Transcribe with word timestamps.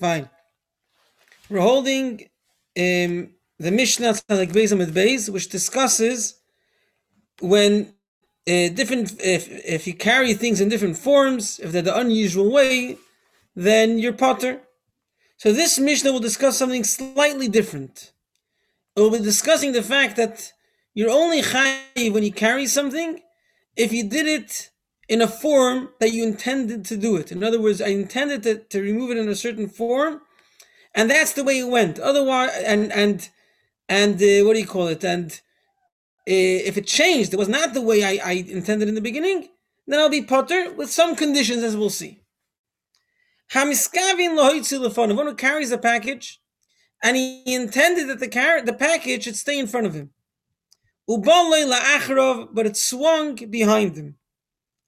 Fine. 0.00 0.30
We're 1.50 1.60
holding 1.60 2.22
um, 2.74 3.34
the 3.58 3.70
Mishnah 3.70 4.14
like 4.30 4.50
Beis 4.50 4.72
Amid 4.72 4.94
Beis, 4.94 5.28
which 5.28 5.50
discusses 5.50 6.40
when 7.40 7.92
uh, 8.48 8.68
different 8.70 9.20
if 9.20 9.46
if 9.66 9.86
you 9.86 9.92
carry 9.92 10.32
things 10.32 10.62
in 10.62 10.70
different 10.70 10.96
forms, 10.96 11.60
if 11.62 11.70
they're 11.70 11.82
the 11.82 11.98
unusual 11.98 12.50
way, 12.50 12.96
then 13.54 13.98
you're 13.98 14.14
potter. 14.14 14.62
So 15.36 15.52
this 15.52 15.78
Mishnah 15.78 16.12
will 16.12 16.20
discuss 16.20 16.56
something 16.56 16.84
slightly 16.84 17.48
different. 17.48 18.12
It 18.96 19.00
will 19.00 19.10
be 19.10 19.18
discussing 19.18 19.72
the 19.72 19.82
fact 19.82 20.16
that 20.16 20.50
you're 20.94 21.10
only 21.10 21.42
chayiv 21.42 22.14
when 22.14 22.22
you 22.22 22.32
carry 22.32 22.66
something 22.66 23.20
if 23.76 23.92
you 23.92 24.08
did 24.08 24.26
it 24.26 24.69
in 25.10 25.20
a 25.20 25.26
form 25.26 25.88
that 25.98 26.12
you 26.12 26.22
intended 26.22 26.84
to 26.84 26.96
do 26.96 27.16
it. 27.16 27.32
In 27.32 27.42
other 27.42 27.60
words, 27.60 27.82
I 27.82 27.88
intended 27.88 28.44
to, 28.44 28.58
to 28.58 28.80
remove 28.80 29.10
it 29.10 29.18
in 29.18 29.28
a 29.28 29.34
certain 29.34 29.68
form, 29.68 30.20
and 30.94 31.10
that's 31.10 31.32
the 31.32 31.42
way 31.42 31.58
it 31.58 31.68
went. 31.68 31.98
Otherwise, 31.98 32.52
and 32.64 32.92
and 32.92 33.28
and 33.88 34.14
uh, 34.14 34.46
what 34.46 34.54
do 34.54 34.60
you 34.60 34.68
call 34.68 34.86
it? 34.86 35.04
And 35.04 35.32
uh, 35.32 36.68
if 36.68 36.78
it 36.78 36.86
changed, 36.86 37.34
it 37.34 37.40
was 37.40 37.48
not 37.48 37.74
the 37.74 37.80
way 37.80 38.04
I, 38.04 38.20
I 38.24 38.32
intended 38.58 38.88
in 38.88 38.94
the 38.94 39.00
beginning, 39.00 39.48
then 39.88 39.98
I'll 39.98 40.08
be 40.08 40.22
potter 40.22 40.72
with 40.72 40.90
some 40.90 41.16
conditions, 41.16 41.64
as 41.64 41.76
we'll 41.76 41.90
see. 41.90 42.22
Hamiskavin 43.52 44.38
lohoitzi 44.38 44.78
One 44.96 45.26
who 45.26 45.34
carries 45.34 45.72
a 45.72 45.78
package, 45.78 46.40
and 47.02 47.16
he 47.16 47.42
intended 47.52 48.08
that 48.10 48.20
the 48.20 48.28
car- 48.28 48.62
the 48.62 48.72
package 48.72 49.24
should 49.24 49.34
stay 49.34 49.58
in 49.58 49.66
front 49.66 49.88
of 49.88 49.94
him. 49.94 50.10
But 51.08 52.66
it 52.66 52.76
swung 52.76 53.34
behind 53.34 53.96
him. 53.96 54.19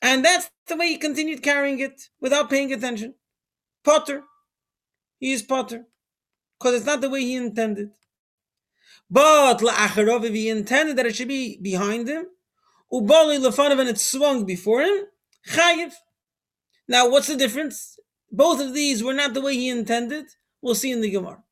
And 0.03 0.25
that's 0.25 0.51
the 0.67 0.77
way 0.77 0.89
he 0.89 0.99
continued 0.99 1.43
carrying 1.43 1.79
it 1.79 2.11
without 2.21 2.51
paying 2.51 2.73
attention. 2.73 3.15
Potter. 3.85 4.25
He 5.21 5.33
is 5.33 5.43
Potter. 5.43 5.87
Because 6.59 6.75
it's 6.75 6.87
not 6.87 7.01
the 7.01 7.09
way 7.09 7.21
he 7.21 7.37
intended. 7.37 7.91
But 9.09 9.59
la'acharov, 9.59 10.25
if 10.25 10.35
he 10.35 10.49
intended 10.49 10.97
that 10.97 11.07
it 11.07 11.15
should 11.15 11.29
be 11.29 11.59
behind 11.63 12.09
him, 12.09 12.27
ubali 12.93 13.39
lefanav 13.39 13.79
and 13.79 13.89
it 13.89 13.99
swung 13.99 14.45
before 14.45 14.83
him, 14.83 15.05
chayiv. 15.49 15.93
Now, 16.89 17.09
what's 17.09 17.29
the 17.29 17.37
difference? 17.37 17.99
Both 18.31 18.61
of 18.61 18.75
these 18.75 19.05
were 19.05 19.13
not 19.13 19.35
the 19.35 19.41
way 19.41 19.55
he 19.55 19.69
intended. 19.69 20.27
We'll 20.61 20.75
see 20.75 20.91
in 20.91 21.01
the 21.01 21.11
Gemara. 21.11 21.45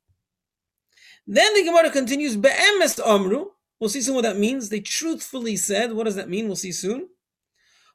Then 1.25 1.53
the 1.53 1.63
Gemara 1.63 1.89
continues, 1.91 2.35
be'emes 2.35 2.99
amru. 3.05 3.45
We'll 3.79 3.89
see 3.89 4.01
soon 4.01 4.15
what 4.15 4.23
that 4.23 4.37
means. 4.37 4.69
They 4.69 4.81
truthfully 4.81 5.55
said. 5.55 5.93
What 5.93 6.03
does 6.03 6.15
that 6.15 6.29
mean? 6.29 6.47
We'll 6.47 6.55
see 6.55 6.71
soon. 6.71 7.09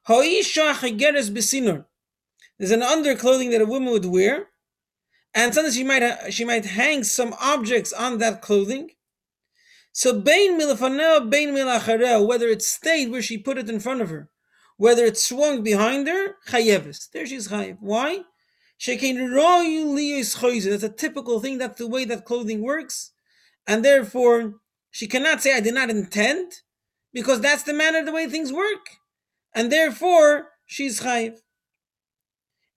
There's 0.07 0.55
an 2.71 2.81
underclothing 2.81 3.51
that 3.51 3.61
a 3.61 3.65
woman 3.65 3.91
would 3.91 4.05
wear, 4.05 4.47
and 5.33 5.53
sometimes 5.53 5.75
she 5.75 5.83
might 5.83 6.31
she 6.31 6.45
might 6.45 6.63
hang 6.65 7.03
some 7.03 7.35
objects 7.41 7.91
on 7.91 8.19
that 8.19 8.41
clothing. 8.41 8.91
So 9.91 10.17
bein 10.21 10.57
milafanel, 10.57 11.29
bein 11.29 11.49
milacharel, 11.49 12.25
whether 12.25 12.47
it 12.47 12.61
stayed 12.61 13.11
where 13.11 13.21
she 13.21 13.37
put 13.37 13.57
it 13.57 13.69
in 13.69 13.81
front 13.81 14.01
of 14.01 14.09
her, 14.09 14.29
whether 14.77 15.03
it 15.03 15.17
swung 15.17 15.61
behind 15.61 16.07
her, 16.07 16.35
chayevis. 16.47 17.09
There 17.11 17.25
she's 17.25 17.49
chayev. 17.49 17.77
Why? 17.81 18.23
That's 18.79 19.03
a 20.83 20.89
typical 20.89 21.39
thing. 21.41 21.57
That's 21.57 21.79
the 21.79 21.87
way 21.87 22.05
that 22.05 22.23
clothing 22.23 22.61
works, 22.61 23.11
and 23.67 23.83
therefore 23.83 24.61
she 24.89 25.07
cannot 25.07 25.41
say 25.41 25.53
I 25.53 25.59
did 25.59 25.73
not 25.73 25.89
intend, 25.89 26.53
because 27.11 27.41
that's 27.41 27.63
the 27.63 27.73
manner 27.73 28.05
the 28.05 28.13
way 28.13 28.27
things 28.27 28.53
work 28.53 28.87
and 29.57 29.71
therefore 29.71 30.49
she's 30.67 31.01
chayiv. 31.01 31.35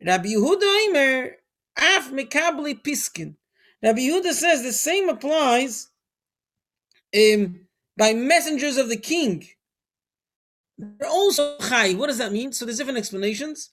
Rabbi 0.05 0.31
Yehuda 0.31 0.63
Eimer 0.63 1.33
af 1.77 2.11
mekabli 2.11 2.83
piskin. 2.83 3.35
Rabbi 3.83 4.01
Yehuda 4.01 4.33
says 4.33 4.63
the 4.63 4.73
same 4.73 5.11
applies 5.11 5.91
um, 7.15 7.67
by 7.99 8.15
messengers 8.15 8.79
of 8.79 8.89
the 8.89 8.97
king. 8.97 9.47
They're 10.79 11.11
also 11.11 11.59
chayiv. 11.59 11.99
What 11.99 12.07
does 12.07 12.17
that 12.17 12.33
mean? 12.33 12.53
So 12.53 12.65
there's 12.65 12.79
different 12.79 12.99
explanations. 12.99 13.71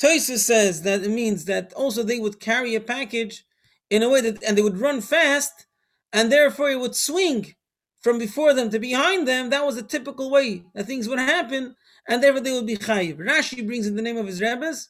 Toysa 0.00 0.38
says 0.38 0.82
that 0.82 1.02
it 1.02 1.10
means 1.10 1.46
that 1.46 1.72
also 1.74 2.04
they 2.04 2.20
would 2.20 2.38
carry 2.38 2.76
a 2.76 2.80
package 2.80 3.44
in 3.90 4.04
a 4.04 4.08
way 4.08 4.20
that, 4.20 4.44
and 4.44 4.56
they 4.56 4.62
would 4.62 4.78
run 4.78 5.00
fast, 5.00 5.66
and 6.12 6.30
therefore 6.30 6.70
it 6.70 6.78
would 6.78 6.94
swing 6.94 7.54
from 8.00 8.18
before 8.18 8.54
them 8.54 8.70
to 8.70 8.78
behind 8.78 9.26
them. 9.26 9.50
That 9.50 9.66
was 9.66 9.76
a 9.76 9.82
typical 9.82 10.30
way 10.30 10.62
that 10.74 10.86
things 10.86 11.08
would 11.08 11.18
happen 11.18 11.74
and 12.08 12.22
therefore 12.22 12.40
they 12.40 12.52
will 12.52 12.62
be 12.62 12.76
chayiv. 12.76 13.18
Rashi 13.18 13.66
brings 13.66 13.86
in 13.86 13.96
the 13.96 14.02
name 14.02 14.16
of 14.16 14.26
his 14.26 14.40
rabbis 14.40 14.88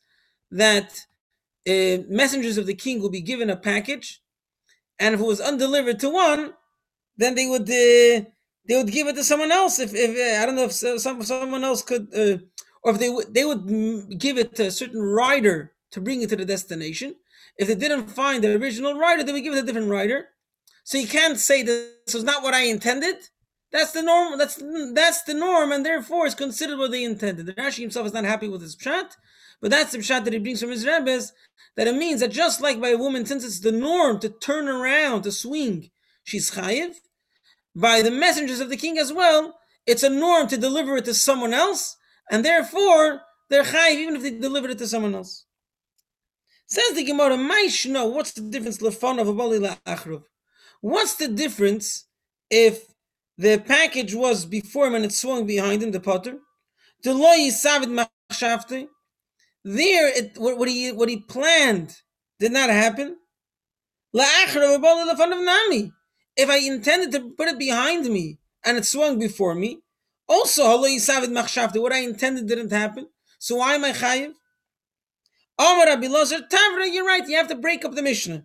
that 0.50 1.06
uh, 1.69 2.02
messengers 2.08 2.58
of 2.58 2.66
the 2.66 2.75
king 2.75 3.00
will 3.00 3.10
be 3.10 3.20
given 3.20 3.50
a 3.50 3.56
package, 3.56 4.20
and 4.98 5.14
if 5.14 5.20
it 5.20 5.26
was 5.26 5.41
undelivered 5.41 5.98
to 6.00 6.10
one, 6.10 6.52
then 7.16 7.34
they 7.34 7.47
would 7.47 7.62
uh, 7.62 8.28
they 8.66 8.76
would 8.76 8.91
give 8.91 9.06
it 9.06 9.16
to 9.16 9.25
someone 9.25 9.52
else. 9.52 9.78
If, 9.78 9.94
if 9.94 10.10
uh, 10.10 10.42
I 10.42 10.47
don't 10.47 10.56
know 10.56 10.64
if 10.64 10.72
some 10.72 11.22
someone 11.22 11.64
else 11.64 11.82
could, 11.82 12.08
uh, 12.14 12.38
or 12.82 12.92
if 12.92 12.98
they 12.98 13.08
would 13.08 13.34
they 13.34 13.44
would 13.44 14.19
give 14.19 14.38
it 14.38 14.54
to 14.56 14.66
a 14.66 14.70
certain 14.70 15.02
rider 15.02 15.72
to 15.92 16.00
bring 16.00 16.22
it 16.22 16.28
to 16.31 16.36
the 16.36 16.44
destination. 16.44 17.14
If 17.56 17.69
they 17.69 17.76
didn't 17.76 18.08
find 18.08 18.42
the 18.42 18.56
original 18.56 18.94
rider, 18.94 19.22
they 19.22 19.32
would 19.32 19.44
give 19.44 19.54
it 19.54 19.62
a 19.62 19.66
different 19.66 19.91
rider. 19.91 20.28
So 20.82 20.98
you 20.98 21.06
can't 21.06 21.38
say 21.38 21.62
this 21.62 22.12
was 22.12 22.25
not 22.25 22.42
what 22.42 22.52
I 22.52 22.64
intended. 22.64 23.16
That's 23.75 23.91
the 23.91 24.03
norm. 24.03 24.39
That's 24.39 24.62
that's 24.93 25.25
the 25.25 25.35
norm, 25.35 25.73
and 25.73 25.85
therefore 25.85 26.27
it's 26.27 26.37
considered 26.37 26.79
what 26.79 26.93
they 26.93 27.03
intended. 27.03 27.47
The 27.47 27.55
Rashi 27.55 27.81
himself 27.81 28.07
is 28.07 28.12
not 28.12 28.25
happy 28.25 28.47
with 28.47 28.62
his 28.62 28.77
pshat, 28.77 29.17
but 29.61 29.73
that's 29.73 29.91
the 29.91 29.99
pshat 29.99 30.23
that 30.23 30.33
he 30.33 30.39
brings 30.39 30.61
from 30.61 30.71
his 30.71 30.87
rabbis. 30.87 31.33
That 31.77 31.89
it 31.89 31.97
means 31.97 32.21
that 32.21 32.31
just 32.31 32.61
like 32.61 32.81
by 32.81 32.91
a 32.91 32.97
woman, 32.97 33.27
since 33.27 33.45
it's 33.45 33.59
the 33.59 33.73
norm 33.73 34.21
to 34.21 34.29
turn 34.29 34.69
around 34.69 35.23
to 35.23 35.33
swing, 35.33 35.91
she's 36.23 36.53
chayiv. 36.53 36.95
By 37.75 38.01
the 38.01 38.12
messengers 38.12 38.61
of 38.61 38.69
the 38.71 38.77
king 38.77 38.97
as 38.97 39.12
well, 39.12 39.59
it's 39.89 40.05
a 40.05 40.09
norm 40.09 40.47
to 40.49 40.56
deliver 40.56 40.97
it 40.99 41.05
to 41.06 41.15
someone 41.15 41.53
else, 41.53 41.97
and 42.31 42.45
therefore 42.45 43.23
they're 43.51 43.65
chayiv 43.65 43.97
even 43.97 44.15
if 44.15 44.23
they 44.23 44.39
deliver 44.39 44.69
it 44.69 44.79
to 44.79 44.87
someone 44.87 45.17
else. 45.17 45.47
Says 46.69 46.95
the 46.95 47.03
Gemara, 47.03 47.37
"Maishno, 47.37 48.12
what's 48.12 48.31
the 48.35 48.41
difference 48.41 48.79
lefon 48.79 49.21
of 49.21 49.27
a 49.27 50.23
What's 50.81 51.15
the 51.17 51.27
difference 51.27 52.05
if 52.51 52.94
the 53.39 53.59
package 53.59 54.15
was 54.15 54.47
before 54.47 54.87
him 54.87 54.95
and 54.95 55.05
it 55.05 55.12
swung 55.12 55.47
behind 55.47 55.83
him, 55.83 55.91
the 55.93 56.00
potter. 56.00 56.39
There, 59.65 60.09
it, 60.09 60.39
what, 60.39 60.69
he 60.69 60.93
what 60.93 61.09
he 61.09 61.21
planned 61.21 61.97
did 62.39 62.53
not 62.53 62.71
happen. 62.71 63.17
If 64.15 64.56
I 66.50 66.59
intended 66.59 67.12
to 67.12 67.31
put 67.37 67.49
it 67.49 67.59
behind 67.59 68.06
me 68.06 68.39
and 68.65 68.78
it 68.78 68.87
swung 68.87 69.19
before 69.19 69.55
me, 69.55 69.81
also 70.28 70.78
what 70.78 71.93
I 71.93 71.99
intended 71.99 72.47
didn't 72.47 72.73
happen. 72.73 73.09
So 73.39 73.56
why 73.56 73.75
am 73.75 73.84
I 73.84 73.93
chayiv? 73.93 74.33
Omar 75.59 75.87
Rabbi 75.87 76.06
Tavra, 76.06 76.93
you're 76.93 77.06
right. 77.06 77.27
You 77.28 77.37
have 77.37 77.49
to 77.49 77.55
break 77.55 77.84
up 77.84 77.94
the 77.94 78.03
Mishnah. 78.03 78.44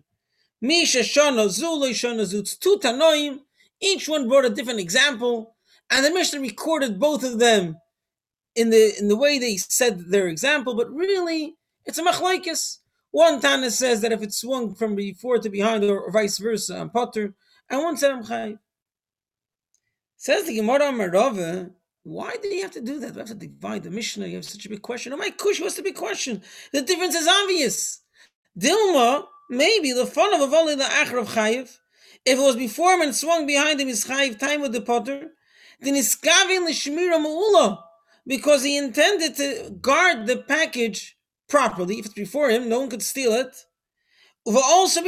Misha 0.60 1.00
Shana 1.00 1.48
Zulu 1.48 1.90
Shana 1.90 2.22
Zutz 2.22 2.58
Two 2.58 2.78
Tanoim 2.82 3.40
each 3.80 4.08
one 4.08 4.28
brought 4.28 4.44
a 4.44 4.50
different 4.50 4.80
example, 4.80 5.54
and 5.90 6.04
the 6.04 6.10
Mishnah 6.10 6.40
recorded 6.40 7.00
both 7.00 7.24
of 7.24 7.38
them 7.38 7.76
in 8.54 8.70
the 8.70 8.94
in 8.98 9.08
the 9.08 9.16
way 9.16 9.38
they 9.38 9.56
said 9.56 10.10
their 10.10 10.28
example, 10.28 10.74
but 10.74 10.92
really 10.92 11.56
it's 11.84 11.98
a 11.98 12.02
machlaikis. 12.02 12.78
One 13.10 13.40
Tana 13.40 13.70
says 13.70 14.02
that 14.02 14.12
if 14.12 14.22
it 14.22 14.32
swung 14.32 14.74
from 14.74 14.94
before 14.94 15.38
to 15.38 15.50
behind, 15.50 15.82
or, 15.84 16.10
vice 16.12 16.38
versa, 16.38 16.78
I'm 16.78 16.90
potter, 16.90 17.34
and 17.68 17.82
one 17.82 17.96
said 17.96 18.12
I'm 18.12 18.24
chayv. 18.24 18.58
Says 20.16 20.44
the 20.44 20.54
Gemara 20.56 20.92
Marava, 20.92 21.70
why 22.04 22.36
did 22.40 22.52
he 22.52 22.60
have 22.60 22.70
to 22.72 22.80
do 22.80 23.00
that? 23.00 23.14
We 23.14 23.18
have 23.18 23.28
to 23.28 23.34
divide 23.34 23.82
the 23.82 23.90
Mishnah. 23.90 24.26
You 24.26 24.36
have 24.36 24.44
such 24.44 24.66
a 24.66 24.68
big 24.68 24.82
question. 24.82 25.12
Oh 25.12 25.16
my 25.16 25.30
kush, 25.30 25.60
what's 25.60 25.76
the 25.76 25.82
big 25.82 25.96
question? 25.96 26.42
The 26.72 26.82
difference 26.82 27.14
is 27.14 27.26
obvious. 27.26 28.02
Dilma, 28.58 29.24
maybe 29.48 29.92
the 29.92 30.06
fun 30.06 30.32
of 30.34 30.40
a 30.40 30.46
volley 30.46 30.76
the 30.76 30.84
achar 30.84 31.20
of 31.20 31.28
chayiv. 31.28 31.76
If 32.24 32.38
it 32.38 32.42
was 32.42 32.56
before 32.56 32.94
him 32.94 33.02
and 33.02 33.14
swung 33.14 33.46
behind 33.46 33.80
him, 33.80 33.88
he's 33.88 34.06
chayiv 34.06 34.38
time 34.38 34.60
with 34.60 34.72
the 34.72 34.80
potter. 34.80 35.30
Then 35.80 35.94
he's 35.94 36.16
kavin 36.16 36.66
l'shmira 36.66 37.18
ma'ula 37.18 37.82
because 38.26 38.62
he 38.62 38.76
intended 38.76 39.36
to 39.36 39.70
guard 39.80 40.26
the 40.26 40.36
package 40.36 41.16
properly. 41.48 41.98
If 41.98 42.06
it's 42.06 42.14
before 42.14 42.50
him, 42.50 42.68
no 42.68 42.80
one 42.80 42.90
could 42.90 43.02
steal 43.02 43.32
it. 43.32 43.56
also 44.46 45.02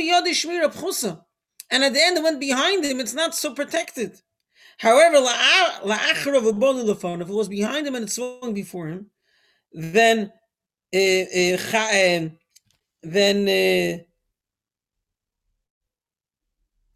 And 1.70 1.85
at 1.85 1.93
the 1.93 2.03
end, 2.03 2.19
it 2.19 2.23
went 2.23 2.41
behind 2.41 2.85
him. 2.85 3.00
It's 3.00 3.15
not 3.15 3.35
so 3.35 3.55
protected. 3.55 4.20
However, 4.79 5.17
if 5.19 6.26
it 7.29 7.29
was 7.29 7.49
behind 7.49 7.87
him 7.87 7.94
and 7.94 8.05
it 8.05 8.11
swung 8.11 8.55
before 8.55 8.88
him, 8.88 9.11
then 9.73 10.32
uh, 10.94 10.99
uh, 10.99 12.29
then 13.03 13.49
uh, 13.49 13.99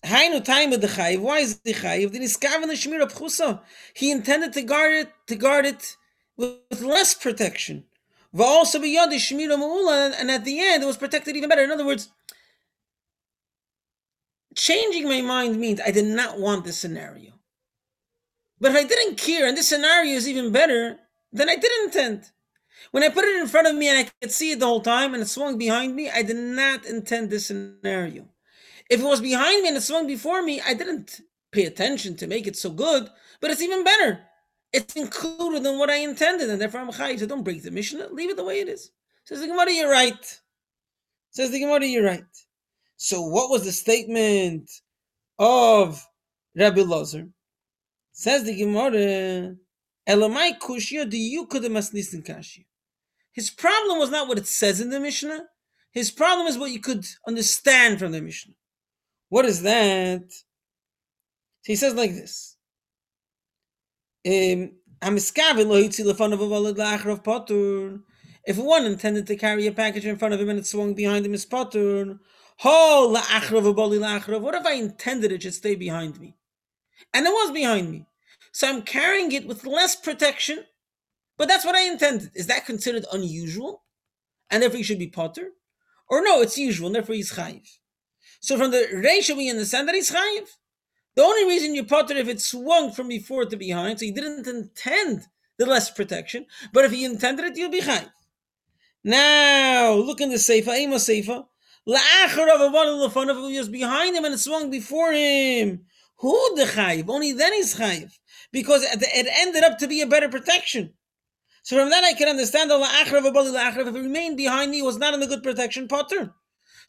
Hainu 0.07 0.45
time 0.45 0.71
with 0.71 0.81
the 0.81 0.87
chayiv. 0.87 1.21
Why 1.21 1.39
is 1.39 1.59
the 1.59 1.75
chayiv? 1.75 2.13
The 2.13 2.21
niskaven 2.21 2.69
the 2.69 2.75
shmir 2.75 3.03
pchusa. 3.11 3.61
He 3.93 4.11
intended 4.13 4.53
to 4.53 4.63
guard 4.63 4.93
it, 4.93 5.13
to 5.27 5.35
guard 5.35 5.67
it 5.67 5.97
with 6.37 6.81
less 6.81 7.15
protection. 7.15 7.85
But 8.33 8.45
also 8.45 8.79
be 8.79 8.97
yadi 8.97 9.17
shmir 9.17 10.15
and 10.21 10.31
at 10.31 10.45
the 10.45 10.61
end 10.61 10.83
it 10.83 10.87
was 10.87 10.97
protected 10.97 11.37
even 11.37 11.49
better. 11.49 11.65
In 11.65 11.73
other 11.73 11.87
words, 11.87 12.11
changing 14.55 15.09
my 15.09 15.23
mind 15.23 15.59
means 15.59 15.81
I 15.81 15.91
did 15.91 16.05
not 16.05 16.39
want 16.39 16.65
this 16.65 16.79
scenario. 16.79 17.33
But 18.61 18.71
if 18.73 18.77
I 18.77 18.85
didn't 18.85 19.17
care 19.17 19.47
and 19.47 19.57
this 19.57 19.69
scenario 19.69 20.15
is 20.15 20.29
even 20.29 20.53
better, 20.53 20.99
then 21.33 21.49
I 21.49 21.57
didn't 21.57 21.87
intend. 21.87 22.31
When 22.93 23.03
I 23.03 23.09
put 23.09 23.25
it 23.25 23.37
in 23.37 23.49
front 23.49 23.67
of 23.67 23.75
me 23.75 23.89
and 23.89 23.99
I 23.99 24.11
could 24.21 24.31
see 24.31 24.53
it 24.53 24.61
the 24.61 24.67
whole 24.67 24.81
time 24.81 25.15
and 25.15 25.23
it 25.23 25.27
swung 25.27 25.59
behind 25.59 25.97
me, 25.97 26.09
I 26.09 26.23
did 26.23 26.37
not 26.37 26.87
intend 26.87 27.31
this 27.31 27.47
scenario. 27.47 28.29
If 28.89 29.01
it 29.01 29.05
was 29.05 29.21
behind 29.21 29.63
me 29.63 29.69
and 29.69 29.77
it 29.77 29.83
swung 29.83 30.07
before 30.07 30.43
me, 30.43 30.61
I 30.61 30.75
didn't 30.75 31.21
pay 31.53 31.65
attention 31.65 32.17
to 32.17 32.27
make 32.27 32.47
it 32.47 32.57
so 32.57 32.71
good, 32.71 33.09
but 33.41 33.51
it's 33.51 33.63
even 33.63 33.85
better. 33.85 34.21
It's 34.73 34.95
included 34.95 35.67
in 35.67 35.79
what 35.79 35.91
I 35.91 35.97
intended, 35.97 36.51
and 36.51 36.61
therefore 36.61 36.81
I'm 36.81 36.91
chayiv. 36.91 37.21
So 37.21 37.27
don't 37.27 37.43
break 37.43 37.63
the 37.63 37.71
Mishnah, 37.71 38.09
leave 38.13 38.31
it 38.31 38.37
the 38.37 38.45
way 38.45 38.61
it 38.61 38.69
is. 38.69 38.91
Says 39.25 39.41
the 39.41 39.49
Gemara, 39.49 39.73
you're 39.73 39.91
right. 39.91 40.41
Says 41.31 41.51
the 41.51 41.61
Gemara, 41.61 41.85
you're 41.87 42.05
right. 42.05 42.25
So 42.97 43.23
what 43.23 43.51
was 43.51 43.65
the 43.65 43.73
statement 43.73 44.71
of 45.39 46.07
Rabbi 46.57 46.81
Lozer? 46.81 47.31
Says 48.13 48.45
the 48.45 48.57
Gemara, 48.57 49.57
Elamai 50.09 50.59
kushya 50.59 51.01
have 51.01 51.11
kashya. 51.11 52.65
His 53.33 53.51
problem 53.51 53.99
was 53.99 54.11
not 54.11 54.29
what 54.29 54.39
it 54.39 54.47
says 54.47 54.81
in 54.81 54.91
the 54.91 55.01
Mishnah. 55.01 55.45
His 55.93 56.11
problem 56.11 56.47
is 56.47 56.57
what 56.57 56.71
you 56.71 56.81
could 56.81 57.05
understand 57.27 57.99
from 57.99 58.13
the 58.13 58.23
Mishnah. 58.23 58.55
What 59.29 59.45
is 59.45 59.63
that? 59.63 60.31
So 60.31 60.43
he 61.73 61.77
says 61.77 61.95
like 61.95 62.13
this. 62.13 62.57
Um, 64.27 64.73
if 68.49 68.57
one 68.59 68.85
intended 68.87 69.27
to 69.27 69.37
carry 69.37 69.67
a 69.67 69.73
package 69.73 70.07
in 70.07 70.17
front 70.17 70.35
of 70.35 70.41
him 70.41 70.49
and 70.49 70.59
it 70.59 70.67
swung 70.67 70.95
behind 70.95 71.27
him, 71.27 71.35
is 71.35 71.45
potter. 71.45 72.19
What 72.63 73.35
if 74.55 74.67
I 74.67 74.73
intended 74.73 75.33
it 75.33 75.43
should 75.43 75.55
stay 75.55 75.75
behind 75.75 76.21
me? 76.21 76.37
And 77.13 77.27
it 77.27 77.31
was 77.31 77.51
behind 77.53 77.91
me. 77.91 78.07
So 78.53 78.69
I'm 78.69 78.83
carrying 78.83 79.33
it 79.33 79.47
with 79.47 79.67
less 79.67 79.97
protection, 79.97 80.65
but 81.37 81.49
that's 81.49 81.65
what 81.65 81.75
I 81.75 81.83
intended. 81.83 82.31
Is 82.35 82.47
that 82.47 82.65
considered 82.65 83.05
unusual? 83.13 83.83
And 84.51 84.63
therefore 84.63 84.79
he 84.79 84.85
should 84.85 84.99
be 84.99 85.09
potter? 85.09 85.51
Or 86.09 86.23
no, 86.23 86.41
it's 86.41 86.57
usual, 86.57 86.87
and 86.87 86.95
therefore 86.95 87.17
he's 87.17 87.33
chayiv. 87.33 87.69
So 88.41 88.57
from 88.57 88.71
the 88.71 88.87
ratio 88.93 89.37
we 89.37 89.51
understand 89.51 89.89
that 89.89 89.95
he's 89.95 90.11
chayiv. 90.11 90.49
The 91.15 91.23
only 91.23 91.45
reason 91.47 91.75
you 91.75 91.85
potter 91.85 92.15
if 92.15 92.29
it 92.29 92.41
swung 92.41 92.93
from 92.93 93.09
before 93.09 93.47
to 93.47 93.57
behind, 93.57 93.99
so 93.99 94.05
he 94.05 94.13
didn't 94.13 94.47
intend 94.47 95.27
the 95.59 95.65
less 95.65 95.91
protection, 95.91 96.47
but 96.73 96.85
if 96.85 96.93
he 96.93 97.05
intended 97.05 97.47
it, 97.47 97.57
you'll 97.57 97.71
be 97.71 97.81
chayiv. 97.81 98.11
Now, 99.03 99.93
look 99.93 100.21
in 100.21 100.31
the 100.31 100.37
Seifa, 100.37 100.77
Ema 100.77 100.97
Seifa. 100.97 101.47
La'achar 101.89 102.53
of 102.53 102.61
a 102.61 102.69
one 102.69 103.31
of 103.31 103.37
was 103.37 103.69
behind 103.69 104.17
him 104.17 104.25
and 104.25 104.35
it 104.35 104.39
swung 104.39 104.71
before 104.71 105.13
him. 105.13 105.87
Who 106.17 106.57
the 106.57 106.65
chayiv? 106.65 107.09
Only 107.09 107.33
then 107.33 107.53
he's 107.53 107.77
chayiv 107.77 108.13
because 108.51 108.83
it 108.83 109.27
ended 109.31 109.63
up 109.63 109.79
to 109.79 109.87
be 109.87 110.01
a 110.01 110.07
better 110.07 110.29
protection. 110.29 110.95
So 111.63 111.77
from 111.77 111.91
that 111.91 112.05
I 112.05 112.15
can 112.15 112.29
understand 112.29 112.71
the 112.71 112.75
la'achrav 112.75 113.31
abali 113.31 113.53
la'achrav. 113.55 113.87
If 113.87 113.95
it 113.95 114.01
remained 114.01 114.37
behind 114.37 114.73
me, 114.73 114.83
was 114.83 114.99
not 114.99 115.15
in 115.15 115.23
a 115.23 115.27
good 115.27 115.43
protection 115.45 115.87
pattern. 115.87 116.33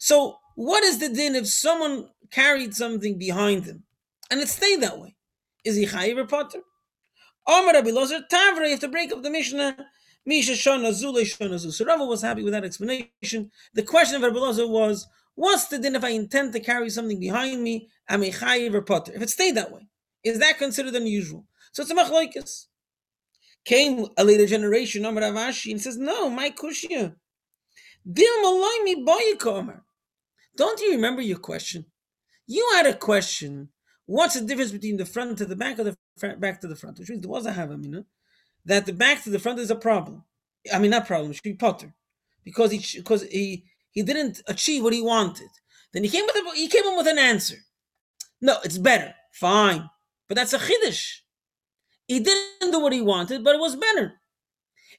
So 0.00 0.38
what 0.58 0.82
is 0.82 0.98
the 0.98 1.08
din 1.08 1.36
if 1.36 1.46
someone 1.46 2.08
carried 2.32 2.74
something 2.74 3.16
behind 3.16 3.64
him 3.64 3.84
and 4.28 4.40
it 4.40 4.48
stayed 4.48 4.80
that 4.80 4.98
way? 4.98 5.14
Is 5.64 5.76
he 5.76 5.86
chayiv 5.86 6.18
or 6.18 6.26
potter? 6.26 6.58
Omar 7.46 7.74
Rabbi 7.74 7.90
Lozer 7.90 8.22
Tavra, 8.28 8.64
you 8.64 8.70
have 8.70 8.80
to 8.80 8.88
break 8.88 9.12
up 9.12 9.22
the 9.22 9.30
Mishnah. 9.30 9.76
Misha 10.26 10.54
Shana 10.54 10.90
Zule 10.90 11.22
Shana 11.22 11.58
Zu. 11.58 11.70
So 11.70 11.84
Rava 11.84 12.04
was 12.04 12.22
happy 12.22 12.42
with 12.42 12.54
that 12.54 12.64
explanation. 12.64 13.52
The 13.74 13.84
question 13.84 14.16
of 14.16 14.22
Rabbi 14.22 14.36
Lozer 14.36 14.68
was, 14.68 15.06
what's 15.36 15.68
the 15.68 15.78
din 15.78 15.94
if 15.94 16.02
I 16.02 16.08
intend 16.08 16.52
to 16.54 16.60
carry 16.60 16.90
something 16.90 17.20
behind 17.20 17.62
me? 17.62 17.88
Am 18.08 18.22
I 18.22 18.30
chayiv 18.30 18.74
or 18.74 18.82
potter? 18.82 19.12
If 19.14 19.22
it 19.22 19.30
stayed 19.30 19.54
that 19.54 19.70
way, 19.70 19.86
is 20.24 20.40
that 20.40 20.58
considered 20.58 20.96
unusual? 20.96 21.46
So 21.70 21.82
it's 21.82 21.92
a 21.92 21.94
machloikas. 21.94 22.66
Came 23.64 24.06
a 24.16 24.24
later 24.24 24.46
generation, 24.46 25.04
Amar 25.04 25.22
Avashi, 25.22 25.70
and 25.70 25.80
says, 25.80 25.96
No, 25.96 26.28
my 26.28 26.50
kushya. 26.50 27.14
Dil 28.12 28.42
malay 28.42 28.96
boyikomer. 29.06 29.82
Don't 30.58 30.80
you 30.80 30.90
remember 30.90 31.22
your 31.22 31.38
question? 31.38 31.86
You 32.48 32.68
had 32.74 32.86
a 32.86 32.94
question. 32.94 33.68
What's 34.06 34.34
the 34.34 34.44
difference 34.44 34.72
between 34.72 34.96
the 34.96 35.06
front 35.06 35.38
to 35.38 35.46
the 35.46 35.54
back 35.54 35.78
or 35.78 35.84
the 35.84 35.96
back 36.38 36.60
to 36.60 36.66
the 36.66 36.74
front? 36.74 36.98
Which 36.98 37.08
means 37.08 37.22
there 37.22 37.30
was 37.30 37.46
a 37.46 37.52
havamina 37.52 38.04
that 38.64 38.84
the 38.84 38.92
back 38.92 39.22
to 39.22 39.30
the 39.30 39.38
front 39.38 39.60
is 39.60 39.70
a 39.70 39.76
problem. 39.76 40.24
I 40.74 40.80
mean, 40.80 40.90
not 40.90 41.06
problem. 41.06 41.32
Should 41.32 41.44
be 41.44 41.54
potter 41.54 41.94
because 42.44 42.72
he 42.72 42.98
because 42.98 43.22
he 43.22 43.66
he 43.92 44.02
didn't 44.02 44.42
achieve 44.48 44.82
what 44.82 44.92
he 44.92 45.00
wanted. 45.00 45.48
Then 45.92 46.02
he 46.02 46.10
came 46.10 46.26
with 46.26 46.36
a, 46.36 46.56
he 46.56 46.66
came 46.66 46.84
in 46.86 46.96
with 46.96 47.06
an 47.06 47.18
answer. 47.18 47.56
No, 48.40 48.56
it's 48.64 48.78
better. 48.78 49.14
Fine, 49.32 49.88
but 50.26 50.36
that's 50.36 50.54
a 50.54 50.58
chiddush. 50.58 51.20
He 52.08 52.18
didn't 52.18 52.72
do 52.72 52.80
what 52.80 52.92
he 52.92 53.00
wanted, 53.00 53.44
but 53.44 53.54
it 53.54 53.60
was 53.60 53.76
better. 53.76 54.14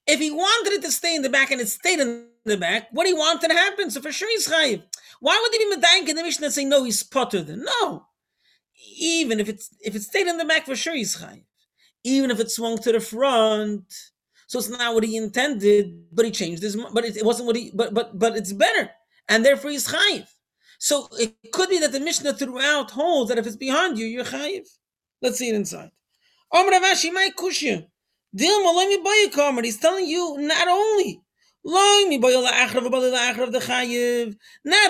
If 0.08 0.20
he 0.20 0.32
wanted 0.32 0.74
it 0.74 0.82
to 0.84 0.92
stay 0.92 1.16
in 1.16 1.22
the 1.22 1.30
back 1.30 1.52
and 1.52 1.60
it 1.60 1.68
stayed 1.68 2.00
in 2.00 2.28
the 2.46 2.58
back, 2.58 2.88
what 2.92 3.08
he 3.08 3.14
wanted 3.14 3.50
to 3.50 3.54
happen? 3.54 3.92
So 3.92 4.02
for 4.02 4.12
sure 4.12 4.30
he's 4.30 4.48
chayiv. 4.48 4.84
Why 5.20 5.40
would 5.42 5.54
he 5.54 5.60
be 5.60 5.76
medank 5.76 6.10
in 6.10 6.16
the 6.16 6.24
Mishnah 6.24 6.46
and 6.46 6.54
say 6.54 6.66
no, 6.66 6.84
he's 6.84 7.04
potter 7.04 7.42
then? 7.42 7.64
No. 7.66 8.06
Even 8.98 9.40
if 9.40 9.50
it's 9.50 9.70
if 9.82 9.96
it 9.96 10.02
stayed 10.04 10.28
in 10.28 10.38
the 10.38 10.46
back, 10.46 10.66
for 10.66 10.76
sure 10.76 10.96
he's 10.96 11.18
chayiv. 11.18 11.44
Even 12.04 12.32
if 12.32 12.40
it 12.40 12.50
swung 12.50 12.78
to 12.78 12.92
the 12.94 13.00
front, 13.00 13.84
so 14.48 14.60
it's 14.60 14.70
not 14.70 14.94
what 14.94 15.04
he 15.04 15.18
intended, 15.18 16.06
but 16.14 16.26
he 16.26 16.32
changed 16.32 16.64
his. 16.64 16.78
But 16.94 17.06
it, 17.06 17.18
it 17.18 17.26
wasn't 17.26 17.48
what 17.48 17.58
he. 17.58 17.72
But 17.74 17.94
but 17.94 18.18
but 18.18 18.38
it's 18.38 18.54
better, 18.54 18.90
and 19.28 19.46
therefore 19.46 19.72
he's 19.72 19.88
chayiv. 19.88 20.28
So 20.80 21.10
it 21.20 21.36
could 21.52 21.70
be 21.70 21.80
that 21.80 21.92
the 21.92 22.00
Mishnah 22.00 22.34
throughout 22.34 22.92
holds 22.92 23.30
that 23.30 23.38
if 23.38 23.46
it's 23.46 23.58
behind 23.58 24.00
you, 24.00 24.06
you're 24.06 24.24
chayiv. 24.24 24.66
Let's 25.22 25.38
see 25.38 25.50
it 25.50 25.56
inside. 25.56 25.92
Om 26.52 26.70
Rav 26.70 26.82
Ashi, 26.82 27.12
my 27.12 27.30
kushya. 27.38 27.86
Dil 28.34 28.64
malami 28.64 29.04
boyakomer. 29.04 29.66
He's 29.66 29.80
telling 29.80 30.06
you 30.06 30.38
not 30.40 30.68
only 30.68 31.22
Not 31.70 32.12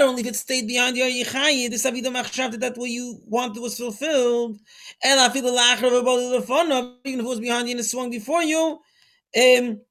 only 0.02 0.22
if 0.22 0.28
it 0.28 0.36
stayed 0.36 0.66
behind 0.68 0.96
your 0.96 1.08
yichayi, 1.08 1.70
this 1.70 1.86
avida 1.86 2.06
machshavta 2.06 2.58
that 2.60 2.78
what 2.78 2.90
you 2.90 3.20
wanted 3.26 3.60
was 3.62 3.78
fulfilled. 3.78 4.58
And 5.04 5.20
I 5.20 5.28
feel 5.30 5.44
the 5.44 5.88
of 5.88 5.94
a 5.94 6.04
bali 6.04 6.24
lefuna, 6.24 6.96
even 7.04 7.20
if 7.20 7.26
it 7.26 7.30
was 7.30 7.42
behind 7.42 7.68
you 7.68 7.74
and 7.74 7.82
it 7.82 7.84
swung 7.84 8.10
before 8.10 8.44
you. 8.44 8.80
Um, 9.38 9.82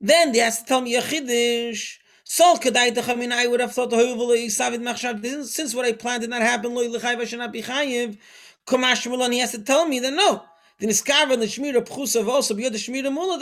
then 0.00 0.32
they 0.32 0.38
has 0.38 0.60
to 0.60 0.64
tell 0.64 0.80
me 0.80 0.94
a 0.94 1.02
chiddush. 1.02 1.98
Chamin 2.26 3.32
I 3.32 3.46
would 3.46 3.60
have 3.60 3.74
thought 3.74 3.90
the 3.90 3.96
hoyvul 3.96 4.36
isavid 4.38 4.80
machshav. 4.80 5.44
Since 5.44 5.74
what 5.74 5.84
I 5.84 5.92
planned 5.92 6.22
did 6.22 6.30
not 6.30 6.40
happen, 6.40 6.74
loy 6.74 6.88
lechayv 6.88 7.26
should 7.26 7.40
not 7.40 7.52
be 7.52 7.62
chayiv. 7.62 8.16
Mulon, 8.70 9.32
he 9.32 9.38
has 9.40 9.52
to 9.52 9.62
tell 9.62 9.86
me 9.86 10.00
that 10.00 10.12
no. 10.12 10.47
The 10.78 10.86
and 10.86 10.92
the 11.42 11.82
pchusav 11.82 12.28
also 12.28 12.54
mula. 12.54 13.38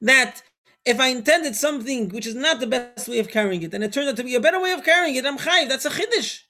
That 0.00 0.42
if 0.84 0.98
I 0.98 1.08
intended 1.08 1.54
something 1.54 2.08
which 2.08 2.26
is 2.26 2.34
not 2.34 2.60
the 2.60 2.66
best 2.66 3.08
way 3.08 3.18
of 3.18 3.28
carrying 3.28 3.62
it, 3.62 3.74
and 3.74 3.84
it 3.84 3.92
turned 3.92 4.08
out 4.08 4.16
to 4.16 4.24
be 4.24 4.34
a 4.34 4.40
better 4.40 4.60
way 4.60 4.72
of 4.72 4.82
carrying 4.82 5.14
it, 5.16 5.26
I'm 5.26 5.36
chayiv. 5.36 5.68
That's 5.68 5.84
a 5.84 5.90
chiddush. 5.90 6.40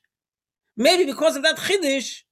Maybe 0.76 1.04
because 1.04 1.34
of 1.34 1.42
that 1.42 1.56
chiddush, 1.56 2.22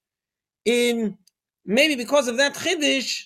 in 0.65 1.19
maybe 1.65 1.97
because 1.97 2.29
of 2.29 2.37
that 2.37 2.55
chiddush, 2.55 3.25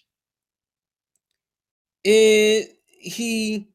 uh, 2.07 2.67
he 2.87 3.69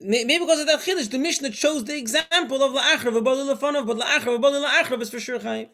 maybe 0.00 0.38
because 0.38 0.60
of 0.60 0.66
that 0.66 0.80
chiddush, 0.80 1.10
the 1.10 1.18
Mishnah 1.18 1.50
chose 1.50 1.84
the 1.84 1.96
example 1.96 2.62
of 2.62 2.72
la'achrav 2.72 3.18
abali 3.18 3.56
lefanov, 3.56 3.86
but 3.86 3.96
la'achrav 3.96 4.38
abali 4.38 4.62
la'achrav 4.62 5.00
is 5.00 5.08
for 5.08 5.18
sure 5.20 5.38
chayiv. 5.38 5.70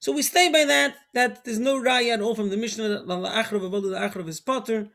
So 0.00 0.12
we 0.12 0.22
stay 0.22 0.50
by 0.50 0.64
that, 0.64 0.96
that 1.14 1.44
there's 1.44 1.58
no 1.58 1.80
raya 1.80 2.14
at 2.14 2.20
all 2.20 2.34
from 2.34 2.50
the 2.50 2.56
Mishnah 2.56 2.88
that 2.88 3.06
la'achrav 3.06 3.62
abali 3.62 3.86
la'achrav 3.86 4.28
is 4.28 4.40
potter, 4.40 4.88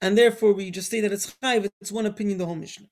and 0.00 0.18
therefore 0.18 0.52
we 0.52 0.70
just 0.70 0.90
say 0.90 1.00
that 1.00 1.12
it's 1.12 1.34
chayiv, 1.42 1.70
it's 1.80 1.92
one 1.92 2.06
opinion, 2.06 2.38
the 2.38 2.46
whole 2.46 2.56
Mishnah. 2.56 2.86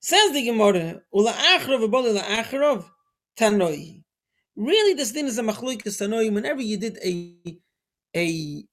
Says 0.00 0.32
the 0.32 0.44
Gemara, 0.44 1.02
ula'achrav 1.14 1.88
abali 1.88 2.20
la'achrav 2.20 2.84
tanoi. 3.38 4.02
Really, 4.56 4.94
this 4.94 5.12
thing 5.12 5.26
is 5.26 5.38
a 5.38 5.42
machloikas 5.42 6.00
tanoi. 6.00 6.32
Whenever 6.32 6.62
you 6.62 6.78
did 6.78 6.98
a 7.04 7.36
a 8.16 8.64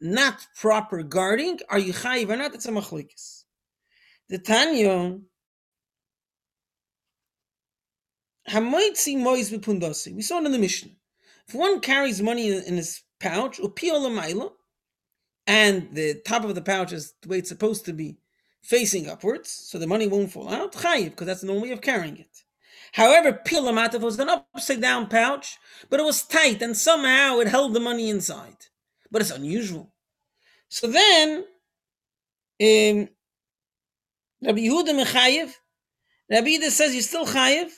not 0.00 0.46
proper 0.56 1.02
guarding, 1.02 1.58
are 1.68 1.78
you 1.78 1.92
chayiv 1.92 2.30
or 2.30 2.36
not? 2.36 2.54
It's 2.54 2.66
a 2.66 2.70
machloikas. 2.70 3.44
The 4.28 4.38
Tanya 4.38 5.18
Hamoitzi 8.48 9.18
Mois 9.18 9.50
Bipundasi. 9.50 10.14
We 10.14 10.22
saw 10.22 10.40
it 10.40 10.46
in 10.46 10.52
the 10.52 10.58
Mishnah. 10.58 10.92
If 11.46 11.54
one 11.54 11.80
carries 11.80 12.20
money 12.22 12.52
in, 12.52 12.76
his 12.76 13.02
pouch, 13.20 13.58
and 15.46 15.88
the 15.92 16.20
top 16.26 16.44
of 16.44 16.54
the 16.54 16.62
pouch 16.62 16.92
is 16.92 17.14
the 17.22 17.28
way 17.28 17.38
it's 17.38 17.48
supposed 17.48 17.84
to 17.86 17.92
be, 17.92 18.18
facing 18.62 19.08
upwards, 19.08 19.50
so 19.50 19.78
the 19.78 19.86
money 19.86 20.06
won't 20.06 20.32
fall 20.32 20.52
out, 20.52 20.72
chayiv, 20.72 21.10
because 21.10 21.26
that's 21.26 21.40
the 21.40 21.46
normal 21.46 21.62
way 21.62 21.70
of 21.70 21.80
carrying 21.80 22.18
it. 22.18 22.44
However, 22.92 23.32
pilamatav 23.32 24.00
was 24.00 24.18
an 24.18 24.28
upside 24.28 24.80
down 24.80 25.08
pouch, 25.08 25.56
but 25.88 26.00
it 26.00 26.04
was 26.04 26.22
tight 26.22 26.60
and 26.62 26.76
somehow 26.76 27.38
it 27.38 27.48
held 27.48 27.74
the 27.74 27.80
money 27.80 28.10
inside. 28.10 28.66
But 29.10 29.22
it's 29.22 29.30
unusual. 29.30 29.92
So 30.68 30.86
then, 30.86 31.44
um, 32.60 33.08
Rabbi 34.42 34.60
Yehuda 34.60 35.02
Mechayev 35.02 35.52
Rabbi 36.30 36.48
Yehuda 36.48 36.70
says 36.70 36.92
you're 36.92 37.02
still 37.02 37.26
chayiv, 37.26 37.70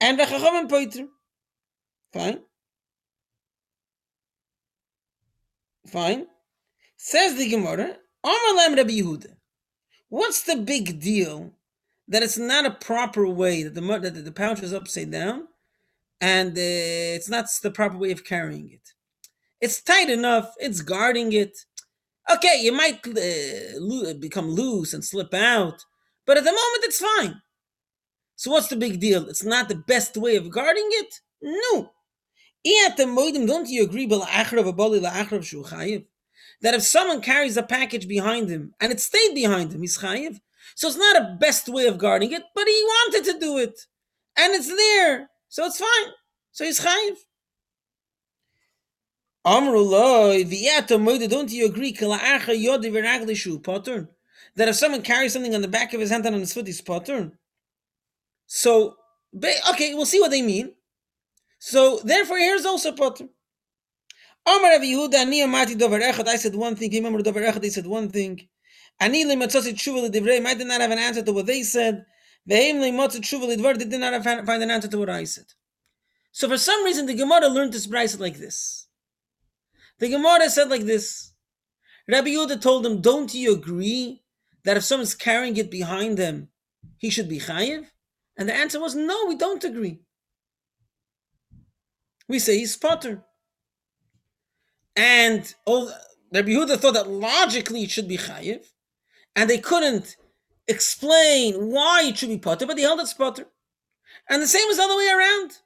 and 0.00 0.18
v'chachamim 0.18 0.68
poiter. 0.68 1.06
Fine. 2.12 2.40
Fine. 5.86 6.26
Says 6.96 7.36
the 7.36 7.48
Gemara, 7.48 7.96
Amar 8.24 8.54
Lam 8.56 8.74
Rabbi 8.74 8.90
Yehuda. 8.90 9.36
What's 10.08 10.42
the 10.42 10.56
big 10.56 11.00
deal 11.00 11.52
that 12.08 12.22
it's 12.22 12.38
not 12.38 12.66
a 12.66 12.70
proper 12.70 13.28
way 13.28 13.62
that 13.62 13.74
the 13.74 13.80
that 13.80 14.24
the 14.24 14.32
pouch 14.32 14.62
is 14.62 14.72
upside 14.72 15.10
down, 15.10 15.48
and 16.20 16.50
uh, 16.56 16.60
it's 17.16 17.28
not 17.28 17.46
the 17.62 17.70
proper 17.70 17.96
way 17.98 18.12
of 18.12 18.24
carrying 18.24 18.70
it? 18.72 18.92
It's 19.60 19.82
tight 19.82 20.10
enough. 20.10 20.52
It's 20.58 20.80
guarding 20.80 21.32
it. 21.32 21.58
Okay, 22.30 22.60
you 22.62 22.72
might 22.72 23.06
uh, 23.06 23.78
lo- 23.78 24.14
become 24.14 24.48
loose 24.50 24.94
and 24.94 25.04
slip 25.04 25.32
out, 25.34 25.84
but 26.26 26.36
at 26.36 26.44
the 26.44 26.50
moment 26.50 26.84
it's 26.84 26.98
fine. 26.98 27.42
So 28.36 28.50
what's 28.50 28.68
the 28.68 28.76
big 28.76 29.00
deal? 29.00 29.28
It's 29.28 29.44
not 29.44 29.68
the 29.68 29.74
best 29.74 30.16
way 30.16 30.36
of 30.36 30.50
guarding 30.50 30.88
it. 30.92 31.20
No. 31.42 31.90
Don't 33.46 33.68
you 33.68 33.84
agree 33.84 34.06
that 36.62 36.74
if 36.74 36.82
someone 36.82 37.20
carries 37.20 37.56
a 37.56 37.62
package 37.62 38.06
behind 38.08 38.48
him 38.48 38.74
and 38.80 38.92
it 38.92 39.00
stayed 39.00 39.34
behind 39.34 39.72
him, 39.72 39.80
he's 39.80 39.98
chayiv? 39.98 40.40
So 40.74 40.88
it's 40.88 40.96
not 40.96 41.16
a 41.16 41.36
best 41.40 41.68
way 41.68 41.86
of 41.86 41.98
guarding 41.98 42.32
it, 42.32 42.42
but 42.54 42.66
he 42.66 42.82
wanted 42.84 43.24
to 43.32 43.38
do 43.38 43.58
it. 43.58 43.86
And 44.36 44.54
it's 44.54 44.68
there. 44.68 45.30
So 45.48 45.64
it's 45.64 45.78
fine. 45.78 46.12
So 46.52 46.64
he's 46.64 46.80
chayiv. 46.80 47.16
Amrullah, 49.46 51.30
don't 51.30 51.50
you 51.52 51.66
agree 51.66 51.92
that 54.56 54.68
if 54.68 54.74
someone 54.74 55.02
carries 55.02 55.32
something 55.32 55.54
on 55.54 55.62
the 55.62 55.68
back 55.68 55.94
of 55.94 56.00
his 56.00 56.10
hand 56.10 56.26
and 56.26 56.34
on 56.34 56.40
his 56.40 56.52
foot, 56.52 56.66
he's 56.66 56.80
potter? 56.80 57.38
So, 58.46 58.96
okay, 59.70 59.94
we'll 59.94 60.06
see 60.06 60.20
what 60.20 60.30
they 60.30 60.42
mean. 60.42 60.74
So, 61.58 62.00
therefore, 62.04 62.38
here's 62.38 62.64
also 62.64 62.92
potter. 62.92 63.28
Yehuda. 64.46 66.28
I 66.28 66.36
said 66.36 66.54
one 66.54 66.76
thing. 66.76 66.92
Remember 66.92 67.20
dover 67.22 67.40
echad. 67.40 67.60
They 67.60 67.70
said 67.70 67.86
one 67.86 68.08
thing. 68.08 68.48
I 69.00 69.08
did 69.08 69.26
not 70.66 70.80
have 70.80 70.90
an 70.92 70.98
answer 70.98 71.22
to 71.22 71.32
what 71.32 71.46
they 71.46 71.62
said. 71.62 72.06
They 72.46 72.72
did 72.72 74.00
not 74.00 74.24
find 74.24 74.62
an 74.62 74.70
answer 74.70 74.88
to 74.88 74.98
what 74.98 75.10
I 75.10 75.24
said. 75.24 75.46
So 76.30 76.48
for 76.48 76.58
some 76.58 76.84
reason, 76.84 77.06
the 77.06 77.14
Gemara 77.14 77.48
learned 77.48 77.72
this 77.72 77.86
price 77.88 78.18
like 78.20 78.38
this. 78.38 78.86
The 79.98 80.08
Gemara 80.08 80.48
said 80.48 80.68
like 80.68 80.82
this. 80.82 81.32
Rabbi 82.06 82.28
Yehuda 82.28 82.60
told 82.60 82.86
him, 82.86 83.00
"Don't 83.00 83.34
you 83.34 83.54
agree 83.54 84.22
that 84.62 84.76
if 84.76 84.84
someone's 84.84 85.14
carrying 85.16 85.56
it 85.56 85.70
behind 85.70 86.16
them, 86.16 86.50
he 86.98 87.10
should 87.10 87.28
be 87.28 87.40
chayiv?" 87.40 87.90
And 88.36 88.48
the 88.48 88.54
answer 88.54 88.78
was, 88.78 88.94
"No, 88.94 89.26
we 89.26 89.34
don't 89.34 89.64
agree. 89.64 90.00
We 92.28 92.38
say 92.38 92.58
he's 92.58 92.76
potter." 92.76 93.24
And 94.94 95.54
all, 95.64 95.92
Rabbi 96.32 96.50
Yehuda 96.50 96.78
thought 96.78 96.94
that 96.94 97.08
logically 97.08 97.82
it 97.82 97.90
should 97.90 98.08
be 98.08 98.18
chayiv, 98.18 98.64
and 99.34 99.48
they 99.48 99.58
couldn't 99.58 100.16
explain 100.68 101.70
why 101.70 102.02
it 102.02 102.18
should 102.18 102.28
be 102.28 102.38
potter, 102.38 102.66
but 102.66 102.76
they 102.76 102.82
held 102.82 103.00
it's 103.00 103.14
potter. 103.14 103.46
And 104.28 104.42
the 104.42 104.46
same 104.46 104.66
was 104.68 104.78
the 104.78 104.82
other 104.82 104.96
way 104.96 105.08
around. 105.08 105.58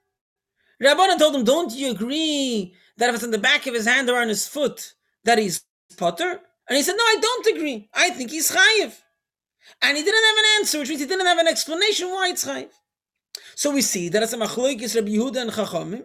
Rabbanan 0.83 1.19
told 1.19 1.35
him, 1.35 1.45
"Don't 1.45 1.73
you 1.73 1.91
agree 1.91 2.75
that 2.97 3.09
if 3.09 3.15
it's 3.17 3.25
in 3.25 3.31
the 3.31 3.39
back 3.39 3.67
of 3.67 3.75
his 3.75 3.87
hand 3.87 4.09
or 4.11 4.19
on 4.19 4.29
his 4.29 4.47
foot 4.47 4.95
that 5.25 5.39
he's 5.39 5.65
potter?" 5.97 6.41
And 6.69 6.77
he 6.77 6.83
said, 6.83 6.97
"No, 6.97 7.05
I 7.05 7.17
don't 7.21 7.47
agree. 7.47 7.89
I 7.93 8.11
think 8.11 8.31
he's 8.31 8.51
chayiv." 8.51 9.03
And 9.83 9.97
he 9.97 10.03
didn't 10.03 10.25
have 10.25 10.37
an 10.37 10.45
answer, 10.59 10.79
which 10.79 10.89
means 10.89 11.01
he 11.01 11.07
didn't 11.07 11.27
have 11.27 11.39
an 11.39 11.49
explanation 11.49 12.09
why 12.09 12.29
it's 12.31 12.45
chayiv. 12.45 12.71
So 13.55 13.73
we 13.73 13.83
see 13.83 14.09
that 14.09 14.23
as 14.23 14.33
a 14.33 14.37
machlokes 14.37 14.95
Rabbi 14.95 15.11
Yehuda 15.11 15.43
and 15.43 15.51
Chachamim, 15.51 16.05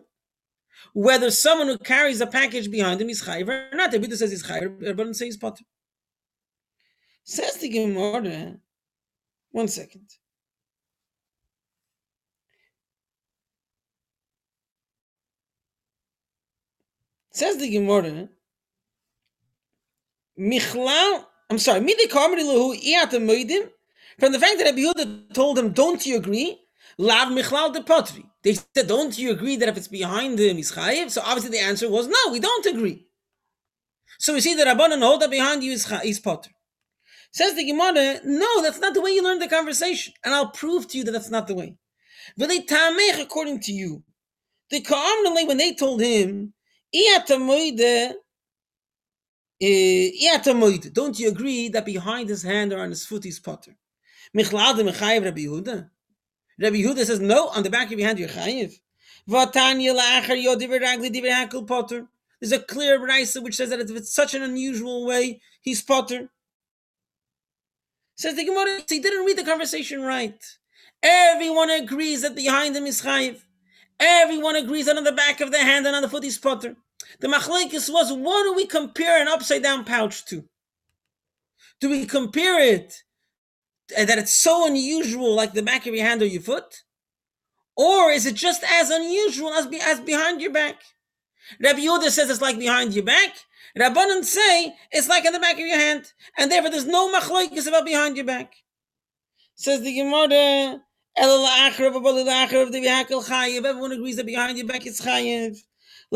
whether 0.93 1.29
someone 1.31 1.67
who 1.67 1.77
carries 1.77 2.21
a 2.21 2.27
package 2.27 2.69
behind 2.71 3.01
him 3.01 3.09
is 3.09 3.21
chayiv 3.21 3.49
or 3.49 3.75
not. 3.75 3.91
The 3.91 3.99
Buddha 3.99 4.17
says 4.17 4.31
he's 4.31 4.43
chayiv, 4.43 4.81
Rabbanan 4.81 5.15
says 5.15 5.27
he's 5.27 5.37
potter. 5.37 5.63
Says 7.23 7.57
the 7.57 7.69
Gemara. 7.69 8.57
One 9.51 9.67
second. 9.67 10.09
Says 17.31 17.57
the 17.57 17.69
Gemara. 17.69 18.29
Michlal, 20.39 21.25
I'm 21.49 21.59
sorry, 21.59 21.79
Midi 21.81 22.07
Kamri 22.07 22.43
Lahu 22.43 22.75
iatamoidim. 22.81 23.69
From 24.19 24.31
the 24.31 24.39
fact 24.39 24.57
that 24.57 24.65
Rabbi 24.65 24.79
Yehuda 24.79 25.33
told 25.33 25.59
him, 25.59 25.71
Don't 25.71 26.05
you 26.05 26.17
agree? 26.17 26.59
Lav 26.97 27.27
Michlal 27.29 27.73
de 27.73 27.81
Potri. 27.81 28.23
They 28.43 28.53
said, 28.53 28.87
Don't 28.87 29.17
you 29.17 29.31
agree 29.31 29.57
that 29.57 29.69
if 29.69 29.77
it's 29.77 29.87
behind 29.87 30.39
him, 30.39 30.57
he's 30.57 30.71
chayiv? 30.71 31.11
So 31.11 31.21
obviously 31.21 31.51
the 31.51 31.63
answer 31.63 31.89
was, 31.89 32.07
No, 32.07 32.31
we 32.31 32.39
don't 32.39 32.65
agree. 32.65 33.05
So 34.19 34.33
we 34.33 34.41
see 34.41 34.55
that 34.55 34.67
Rabbanan 34.67 35.01
hold 35.01 35.21
that 35.21 35.29
behind 35.29 35.63
you 35.63 35.73
is, 35.73 35.91
is 36.03 36.19
potter. 36.19 36.51
Says 37.31 37.55
the 37.55 37.65
Gemara, 37.65 38.21
no, 38.23 38.61
that's 38.61 38.79
not 38.79 38.93
the 38.93 39.01
way 39.01 39.11
you 39.11 39.21
learn 39.21 39.39
the 39.39 39.49
conversation. 39.49 40.13
And 40.23 40.33
I'll 40.33 40.51
prove 40.51 40.87
to 40.87 40.97
you 40.97 41.03
that 41.03 41.11
that's 41.11 41.29
not 41.29 41.47
the 41.47 41.55
way. 41.55 41.75
V'lei 42.39 42.65
tamech, 42.65 43.21
according 43.21 43.59
to 43.61 43.73
you. 43.73 44.03
The 44.69 44.79
Ka'amnalei, 44.81 45.45
when 45.45 45.57
they 45.57 45.73
told 45.73 46.01
him, 46.01 46.53
Eh, 49.61 50.11
Iyatamoide, 50.21 50.91
don't 50.93 51.17
you 51.17 51.29
agree 51.29 51.69
that 51.69 51.85
behind 51.85 52.27
his 52.29 52.43
hand 52.43 52.73
or 52.73 52.79
on 52.79 52.89
his 52.89 53.05
foot 53.05 53.23
he's 53.23 53.39
potter? 53.39 53.75
Rabbi 54.33 54.51
Yehuda. 54.51 55.89
Rabbi 56.59 57.03
says, 57.03 57.19
no, 57.21 57.47
on 57.49 57.63
the 57.63 57.69
back 57.69 57.91
of 57.91 57.97
your 57.99 58.07
hand 58.07 58.19
you're 58.19 58.27
hakel 61.33 61.67
potter. 61.67 62.07
There's 62.39 62.51
a 62.51 62.59
clear 62.59 62.99
brisa 62.99 63.41
which 63.41 63.55
says 63.55 63.69
that 63.69 63.79
if 63.79 63.89
it's 63.91 64.13
such 64.13 64.33
an 64.33 64.43
unusual 64.43 65.05
way, 65.05 65.41
he's 65.61 65.81
potter. 65.81 66.29
Says 68.17 68.35
the 68.35 68.45
Gemara, 68.45 68.81
he 68.89 68.99
didn't 68.99 69.25
read 69.25 69.37
the 69.37 69.43
conversation 69.43 70.01
right. 70.01 70.41
Everyone 71.01 71.69
agrees 71.69 72.21
that 72.21 72.35
behind 72.35 72.75
him 72.75 72.85
is 72.85 73.01
chayiv. 73.01 73.41
Everyone 73.99 74.55
agrees 74.57 74.85
that 74.87 74.97
on 74.97 75.03
the 75.05 75.11
back 75.11 75.39
of 75.41 75.51
the 75.51 75.59
hand 75.59 75.85
and 75.87 75.95
on 75.95 76.01
the 76.01 76.09
foot 76.09 76.23
is 76.25 76.37
potter. 76.37 76.75
The 77.19 77.27
machlekes 77.27 77.91
was, 77.91 78.11
what 78.11 78.43
do 78.43 78.53
we 78.53 78.65
compare 78.65 79.21
an 79.21 79.27
upside 79.27 79.63
down 79.63 79.85
pouch 79.85 80.25
to? 80.25 80.43
Do 81.79 81.89
we 81.89 82.05
compare 82.05 82.59
it 82.59 83.03
eh, 83.95 84.05
that 84.05 84.17
it's 84.17 84.33
so 84.33 84.67
unusual, 84.67 85.35
like 85.35 85.53
the 85.53 85.63
back 85.63 85.85
of 85.85 85.93
your 85.93 86.05
hand 86.05 86.21
or 86.21 86.25
your 86.25 86.41
foot, 86.41 86.83
or 87.75 88.11
is 88.11 88.25
it 88.25 88.35
just 88.35 88.63
as 88.63 88.89
unusual 88.89 89.53
as 89.53 89.67
be, 89.67 89.79
as 89.81 89.99
behind 89.99 90.41
your 90.41 90.53
back? 90.53 90.81
Rabbi 91.59 91.79
Yehuda 91.79 92.09
says 92.09 92.29
it's 92.29 92.41
like 92.41 92.57
behind 92.57 92.93
your 92.93 93.03
back. 93.03 93.35
Rabbanan 93.77 94.23
say 94.23 94.73
it's 94.91 95.09
like 95.09 95.25
in 95.25 95.33
the 95.33 95.39
back 95.39 95.55
of 95.55 95.59
your 95.59 95.77
hand, 95.77 96.13
and 96.37 96.49
therefore 96.49 96.71
there's 96.71 96.85
no 96.85 97.13
machlokes 97.13 97.67
about 97.67 97.85
behind 97.85 98.15
your 98.15 98.25
back. 98.25 98.53
Says 99.55 99.81
the 99.81 99.95
Gemara, 99.95 100.81
Everyone 101.17 101.49
agrees 103.91 104.17
that 104.17 104.25
behind 104.25 104.57
your 104.57 104.67
back 104.67 104.85
is 104.85 104.99
chayiv. 104.99 105.57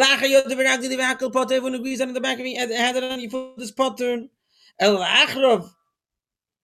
Everyone 0.01 1.75
agrees 1.75 1.99
in 1.99 2.13
the 2.13 2.21
back 2.21 2.39
of 2.39 2.45
your 2.45 2.57
head 2.57 2.95
and 2.95 3.05
on 3.05 3.19
your 3.19 3.29
foot 3.29 3.61
is 3.61 3.71
potter. 3.71 4.27
El 4.79 4.97
achrov 4.97 5.69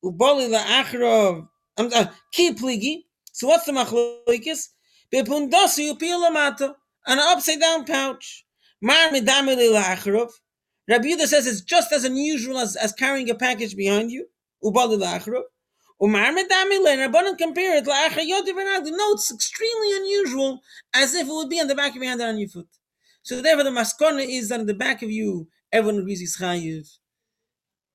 ubali 0.03 0.49
la 0.49 0.59
achrov. 0.59 1.47
Uh, 1.77 2.05
Ki 2.31 2.53
pligi. 2.53 3.03
So 3.33 3.47
what's 3.47 3.65
the 3.65 3.73
machlokes? 3.73 4.69
Bepundasi 5.13 5.91
upil 5.91 6.23
lamata. 6.23 6.75
An 7.07 7.19
upside 7.19 7.59
down 7.59 7.83
pouch. 7.83 8.45
Mar 8.81 9.09
midamili 9.09 9.73
la 9.73 9.83
achrov. 9.83 10.31
Rabbi 10.87 11.07
Yehuda 11.07 11.25
says 11.25 11.45
it's 11.45 11.61
just 11.61 11.91
as 11.91 12.05
unusual 12.05 12.59
as, 12.59 12.75
as 12.77 12.93
carrying 12.93 13.29
a 13.29 13.35
package 13.35 13.75
behind 13.75 14.11
you. 14.11 14.27
Ubali 14.63 14.97
la 14.97 15.19
achrov. 15.19 15.43
Umar 16.01 16.31
medamile. 16.31 16.87
And 16.87 17.13
Rabbanan 17.13 17.37
compare 17.37 17.75
it 17.75 17.85
la 17.85 18.07
achrov 18.07 18.85
No, 18.91 19.11
it's 19.11 19.33
extremely 19.33 19.91
unusual, 19.97 20.61
as 20.93 21.13
if 21.15 21.27
it 21.27 21.33
would 21.33 21.49
be 21.49 21.59
on 21.59 21.67
the 21.67 21.75
back 21.75 21.89
of 21.89 21.97
your 21.97 22.05
hand 22.05 22.21
and 22.21 22.29
on 22.29 22.37
your 22.37 22.47
foot. 22.47 22.67
So 23.25 23.41
therefore, 23.41 23.63
the 23.63 23.71
maskona 23.71 24.23
is 24.23 24.49
that 24.49 24.59
in 24.59 24.67
the 24.67 24.75
back 24.75 25.01
of 25.01 25.09
you, 25.09 25.47
everyone 25.71 25.99
agrees 25.99 26.21
is 26.21 26.37
chayiv. 26.37 26.87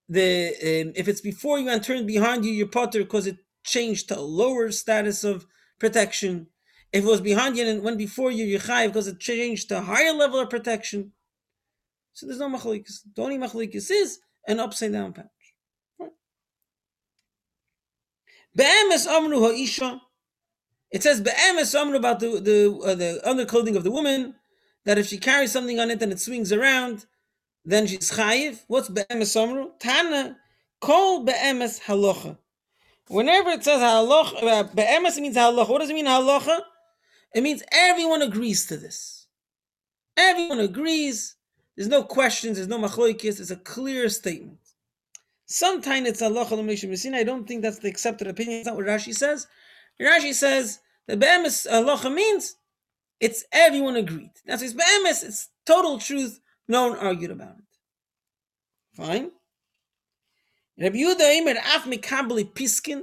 The 0.08 0.48
um, 0.48 0.92
if 0.96 1.06
it's 1.06 1.20
before 1.20 1.60
you 1.60 1.68
and 1.68 1.84
turned 1.84 2.08
behind 2.08 2.44
you, 2.44 2.50
you're 2.50 2.66
potter 2.66 2.98
because 2.98 3.28
it 3.28 3.36
changed 3.62 4.08
to 4.08 4.18
a 4.18 4.20
lower 4.20 4.72
status 4.72 5.22
of 5.22 5.46
protection. 5.78 6.48
If 6.92 7.04
it 7.04 7.06
was 7.06 7.20
behind 7.20 7.56
you 7.56 7.64
and 7.64 7.84
went 7.84 7.96
before 7.96 8.32
you, 8.32 8.44
you're 8.44 8.58
chayiv 8.58 8.88
because 8.88 9.06
it 9.06 9.20
changed 9.20 9.68
to 9.68 9.78
a 9.78 9.82
higher 9.82 10.12
level 10.12 10.40
of 10.40 10.50
protection. 10.50 11.12
So 12.12 12.26
there's 12.26 12.40
no 12.40 12.50
machlikas. 12.50 13.02
The 13.14 13.22
only 13.22 13.38
machlikas 13.38 13.88
is 13.88 14.18
an 14.48 14.58
upside 14.58 14.90
down 14.90 15.12
pouch. 15.12 15.26
Be'emes 18.56 19.06
amru 19.06 19.38
ha'isha. 19.38 20.00
It 20.90 21.04
says 21.04 21.20
be'emes 21.20 21.72
amru 21.80 21.98
about 21.98 22.18
the 22.18 22.40
the 22.40 22.76
uh, 22.84 22.96
the 22.96 23.20
underclothing 23.24 23.76
of 23.76 23.84
the 23.84 23.92
woman 23.92 24.34
that 24.84 24.98
if 24.98 25.06
she 25.06 25.18
carries 25.18 25.52
something 25.52 25.78
on 25.78 25.90
it 25.90 26.02
and 26.02 26.12
it 26.12 26.20
swings 26.20 26.52
around, 26.52 27.06
then 27.64 27.86
she's 27.86 28.10
chayiv. 28.12 28.62
What's 28.66 28.88
be'emes 28.88 29.36
amru? 29.36 29.70
Tana 29.78 30.36
kol 30.80 31.24
be'emes 31.24 31.80
halacha. 31.80 32.38
Whenever 33.08 33.50
it 33.50 33.64
says 33.64 33.80
halacha, 33.80 34.42
uh, 34.42 34.62
be'emes 34.74 35.20
means 35.20 35.36
halacha. 35.36 35.68
What 35.68 35.80
does 35.80 35.90
it 35.90 35.94
mean 35.94 36.06
halacha? 36.06 36.60
It 37.34 37.42
means 37.42 37.62
everyone 37.70 38.22
agrees 38.22 38.66
to 38.66 38.76
this. 38.76 39.26
Everyone 40.16 40.60
agrees. 40.60 41.36
There's 41.76 41.88
no 41.88 42.02
questions. 42.02 42.56
There's 42.56 42.68
no 42.68 42.78
machloikis. 42.78 43.40
It's 43.40 43.50
a 43.50 43.56
clear 43.56 44.08
statement. 44.08 44.58
Sometimes 45.46 46.08
it's 46.08 46.22
halacha 46.22 46.52
l'mnei 46.52 47.14
I 47.14 47.24
don't 47.24 47.46
think 47.46 47.62
that's 47.62 47.78
the 47.78 47.88
accepted 47.88 48.28
opinion. 48.28 48.58
It's 48.58 48.66
not 48.66 48.76
what 48.76 48.86
Rashi 48.86 49.14
says. 49.14 49.46
Rashi 50.00 50.32
says 50.32 50.80
that 51.06 51.18
be'emes 51.18 51.66
halacha 51.70 52.12
means 52.12 52.56
it's 53.20 53.44
everyone 53.52 53.96
agreed. 53.96 54.32
That's 54.46 54.62
it's 54.62 54.72
be'emes. 54.72 55.22
It's 55.22 55.48
total 55.66 55.98
truth. 55.98 56.40
No 56.68 56.88
one 56.88 56.98
argued 56.98 57.30
about 57.30 57.56
it. 57.58 57.64
Fine. 58.94 59.30
Rabbi 60.78 60.96
Yehuda 60.96 61.20
Eimer 61.20 61.56
af 61.56 61.84
mikabeli 61.84 62.52
piskin. 62.52 63.02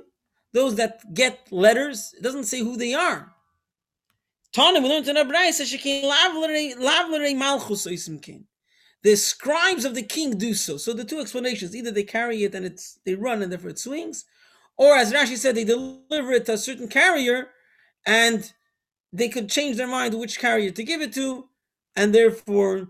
Those 0.54 0.76
that 0.76 1.14
get 1.14 1.48
letters. 1.52 2.14
It 2.18 2.24
doesn't 2.24 2.46
say 2.46 2.60
who 2.60 2.78
they 2.78 2.94
are. 2.94 3.34
Tana, 4.54 4.80
we 4.80 4.90
learned 4.90 5.08
in 5.08 5.18
a 5.18 5.26
brayse, 5.26 5.62
shekin 5.62 6.04
lavlerei 6.04 7.36
malchus 7.38 7.86
oisim 7.86 8.22
kin. 8.22 8.46
The 9.04 9.16
scribes 9.16 9.86
of 9.86 9.94
the 9.94 10.02
king 10.02 10.38
do 10.38 10.54
so. 10.54 10.78
So 10.78 10.94
the 10.94 11.04
two 11.04 11.20
explanations: 11.20 11.76
either 11.76 11.92
they 11.92 12.04
carry 12.04 12.44
it 12.44 12.56
and 12.56 12.66
it's 12.66 13.00
they 13.06 13.14
run 13.14 13.44
and 13.44 13.52
therefore 13.52 13.70
it 13.70 13.80
swings, 13.80 14.26
or 14.78 14.96
as 14.96 15.14
Rashi 15.14 15.38
said, 15.38 15.56
they 15.56 15.64
deliver 15.64 16.32
it 16.32 16.46
to 16.46 16.54
a 16.54 16.58
certain 16.58 16.88
carrier, 16.88 17.50
and 18.06 18.52
they 19.14 19.30
could 19.30 19.50
change 19.50 19.78
their 19.78 19.88
mind 19.88 20.14
which 20.14 20.40
carrier 20.40 20.72
to 20.72 20.84
give 20.84 21.02
it 21.02 21.14
to, 21.14 21.48
and 21.96 22.14
therefore, 22.14 22.90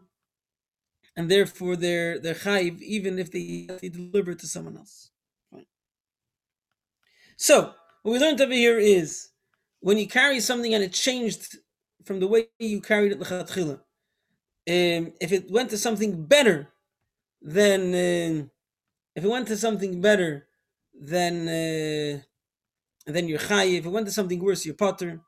and 1.15 1.29
therefore 1.29 1.75
they're 1.75 2.19
they're 2.19 2.33
chayiv 2.33 2.81
even 2.81 3.19
if 3.19 3.31
they, 3.31 3.67
they 3.81 3.89
deliver 3.89 4.31
it 4.31 4.39
to 4.39 4.47
someone 4.47 4.77
else. 4.77 5.11
So 7.37 7.73
what 8.01 8.11
we 8.13 8.19
learned 8.19 8.41
over 8.41 8.53
here 8.53 8.79
is 8.79 9.29
when 9.79 9.97
you 9.97 10.07
carry 10.07 10.39
something 10.39 10.73
and 10.73 10.83
it 10.83 10.91
changed 10.91 11.57
from 12.03 12.19
the 12.19 12.27
way 12.27 12.47
you 12.57 12.81
carried 12.81 13.11
it 13.11 13.19
lechatchila, 13.19 13.75
um, 13.75 15.13
if 15.21 15.31
it 15.31 15.49
went 15.51 15.69
to 15.69 15.77
something 15.77 16.25
better, 16.25 16.69
then 17.41 17.81
uh, 17.93 18.47
if 19.15 19.23
it 19.23 19.29
went 19.29 19.47
to 19.47 19.57
something 19.57 20.01
better, 20.01 20.47
then 20.99 21.47
uh, 21.47 22.21
then 23.05 23.27
you're 23.27 23.39
chayiv. 23.39 23.79
If 23.79 23.85
it 23.85 23.89
went 23.89 24.07
to 24.07 24.11
something 24.11 24.43
worse, 24.43 24.65
you're 24.65 24.75
potter. 24.75 25.21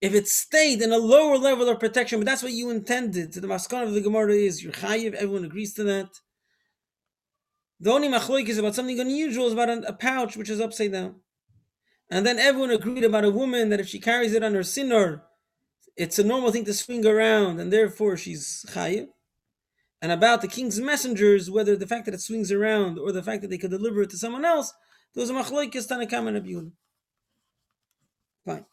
If 0.00 0.14
it 0.14 0.28
stayed 0.28 0.80
in 0.80 0.92
a 0.92 0.98
lower 0.98 1.36
level 1.36 1.68
of 1.68 1.78
protection, 1.78 2.20
but 2.20 2.26
that's 2.26 2.42
what 2.42 2.52
you 2.52 2.70
intended, 2.70 3.34
the 3.34 3.46
maskana 3.46 3.84
of 3.84 3.92
the 3.92 4.00
Gemara 4.00 4.32
is 4.32 4.62
you're 4.62 4.72
chayiv. 4.72 5.12
Everyone 5.14 5.44
agrees 5.44 5.74
to 5.74 5.84
that. 5.84 6.08
The 7.80 7.92
only 7.92 8.08
machloik 8.08 8.48
is 8.48 8.58
about 8.58 8.74
something 8.74 8.98
unusual, 8.98 9.46
is 9.46 9.52
about 9.52 9.68
a 9.68 9.92
pouch 9.92 10.36
which 10.36 10.48
is 10.50 10.60
upside 10.60 10.92
down. 10.92 11.16
And 12.10 12.26
then 12.26 12.38
everyone 12.38 12.70
agreed 12.70 13.04
about 13.04 13.24
a 13.24 13.30
woman 13.30 13.68
that 13.68 13.80
if 13.80 13.88
she 13.88 14.00
carries 14.00 14.32
it 14.32 14.42
on 14.42 14.54
her 14.54 14.62
sinner, 14.62 15.22
it's 15.96 16.18
a 16.18 16.24
normal 16.24 16.50
thing 16.50 16.64
to 16.64 16.74
swing 16.74 17.06
around, 17.06 17.60
and 17.60 17.72
therefore 17.72 18.16
she's 18.16 18.64
chayiv. 18.70 19.08
And 20.02 20.10
about 20.10 20.40
the 20.40 20.48
king's 20.48 20.80
messengers, 20.80 21.50
whether 21.50 21.76
the 21.76 21.86
fact 21.86 22.06
that 22.06 22.14
it 22.14 22.22
swings 22.22 22.50
around 22.50 22.98
or 22.98 23.12
the 23.12 23.22
fact 23.22 23.42
that 23.42 23.48
they 23.48 23.58
could 23.58 23.70
deliver 23.70 24.02
it 24.02 24.10
to 24.10 24.16
someone 24.16 24.46
else, 24.46 24.72
there 25.14 25.20
was 25.20 25.30
a 25.30 25.34
machlokes 25.34 25.86
tanakam 25.86 26.28
and 26.28 26.42
abiyun. 26.42 26.72
Fine. 28.46 28.64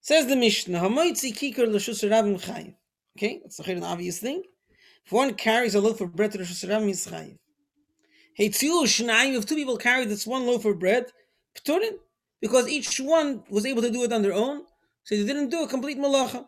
Says 0.00 0.26
the 0.26 0.36
Mishnah, 0.36 0.80
Hamoitzi 0.80 1.32
kikar 1.34 1.66
l'shus 1.66 2.08
rabim 2.08 2.40
chayiv. 2.40 2.74
Okay, 3.16 3.40
that's 3.42 3.58
an 3.58 3.82
obvious 3.82 4.18
thing. 4.18 4.42
If 5.04 5.12
one 5.12 5.34
carries 5.34 5.74
a 5.74 5.80
loaf 5.80 6.00
of 6.00 6.14
bread 6.14 6.32
to 6.32 6.38
the 6.38 6.44
Rosh 6.44 6.60
he's 6.84 7.06
chayiv. 7.06 7.38
Hey, 8.34 8.46
if 8.46 9.46
two 9.46 9.56
people 9.56 9.76
carry 9.76 10.04
this 10.04 10.26
one 10.26 10.46
loaf 10.46 10.64
of 10.64 10.78
bread, 10.78 11.06
Pturin, 11.56 11.94
because 12.40 12.68
each 12.68 13.00
one 13.00 13.42
was 13.50 13.66
able 13.66 13.82
to 13.82 13.90
do 13.90 14.04
it 14.04 14.12
on 14.12 14.22
their 14.22 14.32
own, 14.32 14.62
so 15.02 15.16
they 15.16 15.24
didn't 15.24 15.48
do 15.48 15.64
a 15.64 15.68
complete 15.68 15.98
malacha. 15.98 16.46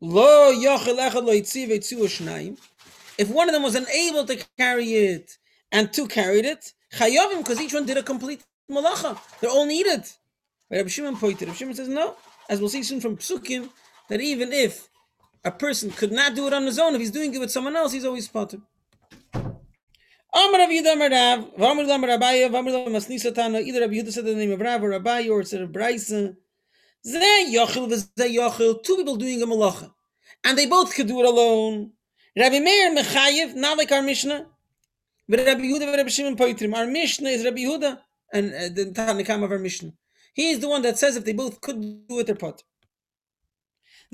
Lo 0.00 0.50
lo 0.52 1.32
If 3.18 3.30
one 3.30 3.48
of 3.48 3.52
them 3.52 3.62
was 3.62 3.74
unable 3.74 4.24
to 4.26 4.44
carry 4.56 4.92
it 4.94 5.36
and 5.72 5.92
two 5.92 6.06
carried 6.06 6.44
it, 6.44 6.72
chayovim 6.94 7.38
because 7.38 7.60
each 7.60 7.74
one 7.74 7.84
did 7.84 7.98
a 7.98 8.02
complete 8.02 8.42
malacha. 8.70 9.18
They're 9.40 9.50
all 9.50 9.66
needed. 9.66 10.04
Rabbi 10.70 10.88
Shimon 10.88 11.16
pointed. 11.16 11.48
Rabbi 11.48 11.56
Shimon 11.56 11.74
says 11.74 11.88
no, 11.88 12.16
as 12.48 12.60
we'll 12.60 12.68
see 12.68 12.82
soon 12.82 13.00
from 13.00 13.16
Psukim, 13.16 13.70
that 14.08 14.20
even 14.20 14.52
if 14.52 14.88
a 15.44 15.50
person 15.50 15.90
could 15.90 16.12
not 16.12 16.34
do 16.34 16.46
it 16.46 16.52
on 16.52 16.64
his 16.66 16.78
own, 16.78 16.94
if 16.94 17.00
he's 17.00 17.10
doing 17.10 17.34
it 17.34 17.38
with 17.38 17.50
someone 17.50 17.76
else, 17.76 17.92
he's 17.92 18.04
always 18.04 18.28
Tana, 18.28 18.50
either 23.60 23.80
Rav 23.80 23.90
Yehuda 23.90 24.12
said 24.12 24.24
the 24.24 24.34
name 24.34 24.52
of 24.52 24.60
Rav 24.60 24.82
or 24.82 24.90
Rabaya, 24.90 25.30
or 25.30 25.40
it 25.40 25.48
said 25.48 25.72
Braisa. 25.72 26.36
Two 27.04 28.96
people 28.96 29.16
doing 29.16 29.40
a 29.40 29.46
malacha. 29.46 29.90
And 30.44 30.58
they 30.58 30.66
both 30.66 30.94
could 30.94 31.06
do 31.06 31.20
it 31.20 31.26
alone. 31.26 31.92
Rabbi 32.36 32.58
Meir 32.58 32.94
Mechayev, 32.94 33.54
not 33.54 33.78
like 33.78 33.92
our 33.92 34.02
Mishnah. 34.02 34.46
But 35.28 35.40
Rabbi 35.40 35.62
Yehuda 35.62 35.82
and 35.82 35.96
Rabbi 35.96 36.08
Shimon 36.08 36.36
Poitrim. 36.36 36.74
Our 36.74 36.86
Mishnah 36.86 37.30
is 37.30 37.44
Rabbi 37.44 37.58
Yehuda, 37.58 37.98
and 38.32 38.52
uh, 38.54 38.68
the 38.74 38.92
Tanakam 38.92 39.42
of 39.42 39.50
our 39.50 39.58
Mishnah. 39.58 39.92
He 40.36 40.50
is 40.50 40.60
the 40.60 40.68
one 40.68 40.82
that 40.82 40.98
says 40.98 41.16
if 41.16 41.24
they 41.24 41.32
both 41.32 41.62
could 41.62 41.80
do 41.80 42.18
it, 42.18 42.26
they're. 42.26 42.62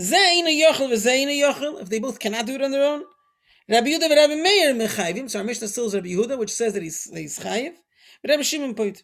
Zeh 0.01 0.43
Yochel, 0.47 1.83
if 1.83 1.89
they 1.89 1.99
both 1.99 2.21
cannot 2.21 2.47
do 2.47 2.55
it 2.55 2.63
on 2.63 2.71
their 2.71 2.85
own. 2.85 3.03
Rabbi 3.69 3.89
Yehuda 3.89 4.03
and 4.03 4.13
Rabbi 4.13 4.35
Meir 4.37 4.73
mechayvim. 4.73 5.29
So 5.29 5.41
our 5.41 5.45
Mishnah 5.45 5.67
still 5.67 5.87
is 5.87 5.95
Rabbi 5.97 6.11
Yehuda, 6.11 6.39
which 6.39 6.53
says 6.53 6.75
that 6.75 6.83
he's 6.85 7.11
he's 7.13 7.41
chayiv. 7.41 7.73
But 8.23 8.31
Rabbi 8.31 8.43
Shimon 8.43 8.75
point. 8.75 9.03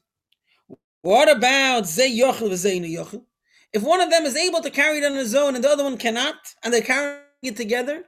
What 1.03 1.29
about 1.29 1.89
zay 1.89 2.17
yochel 2.17 2.51
v'zayna 2.51 2.89
yochel? 2.89 3.25
If 3.73 3.83
one 3.83 4.01
of 4.01 4.11
them 4.11 4.25
is 4.25 4.37
able 4.37 4.61
to 4.61 4.71
carry 4.71 4.99
it 4.99 5.05
on 5.05 5.17
his 5.17 5.35
own 5.35 5.57
and 5.57 5.65
the 5.65 5.71
other 5.71 5.83
one 5.83 5.97
cannot, 5.97 6.37
and 6.63 6.73
they're 6.73 6.83
carrying 6.83 7.19
it 7.43 7.57
together, 7.57 8.05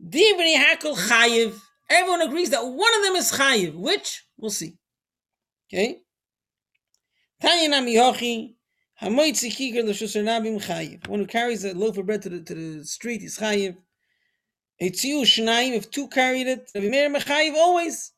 divri 0.00 0.54
hakol 0.54 0.96
chayiv. 0.96 1.58
Everyone 1.90 2.22
agrees 2.22 2.50
that 2.50 2.64
one 2.64 2.94
of 2.94 3.02
them 3.02 3.16
is 3.16 3.32
chayiv. 3.32 3.74
Which 3.74 4.24
we'll 4.38 4.52
see. 4.52 4.78
Okay. 5.68 6.03
One 7.44 7.58
who 11.18 11.26
carries 11.26 11.64
a 11.64 11.74
loaf 11.74 11.98
of 11.98 12.06
bread 12.06 12.22
to 12.22 12.30
the, 12.30 12.40
to 12.40 12.54
the 12.54 12.84
street 12.86 13.22
is 13.22 13.36
chayiv. 13.36 13.76
Etziu 14.80 15.20
Shnayim, 15.24 15.74
if 15.74 15.90
two 15.90 16.08
carried 16.08 16.46
it, 16.46 16.70
Rabbi 16.74 16.88
Meir 16.88 17.10
Mechayiv 17.10 17.52
always. 17.54 18.12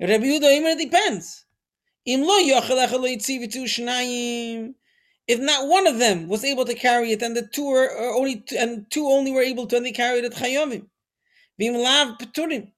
Rabbi 0.00 0.24
Yehuda 0.24 0.58
Imer 0.58 0.76
depends. 0.76 1.44
If 2.04 2.20
not 5.40 5.68
one 5.68 5.86
of 5.86 5.98
them 5.98 6.26
was 6.26 6.42
able 6.44 6.64
to 6.64 6.74
carry 6.74 7.12
it, 7.12 7.22
and 7.22 7.36
the 7.36 7.46
two 7.46 7.68
are, 7.68 7.96
only 8.12 8.42
and 8.58 8.90
two 8.90 9.06
only 9.06 9.30
were 9.30 9.42
able 9.42 9.68
to, 9.68 9.76
and 9.76 9.86
they 9.86 9.92
carried 9.92 10.24
it 10.24 10.32
chayomim. 10.32 10.88
Vim 11.60 11.74
lav 11.74 12.18
peturim. 12.18 12.72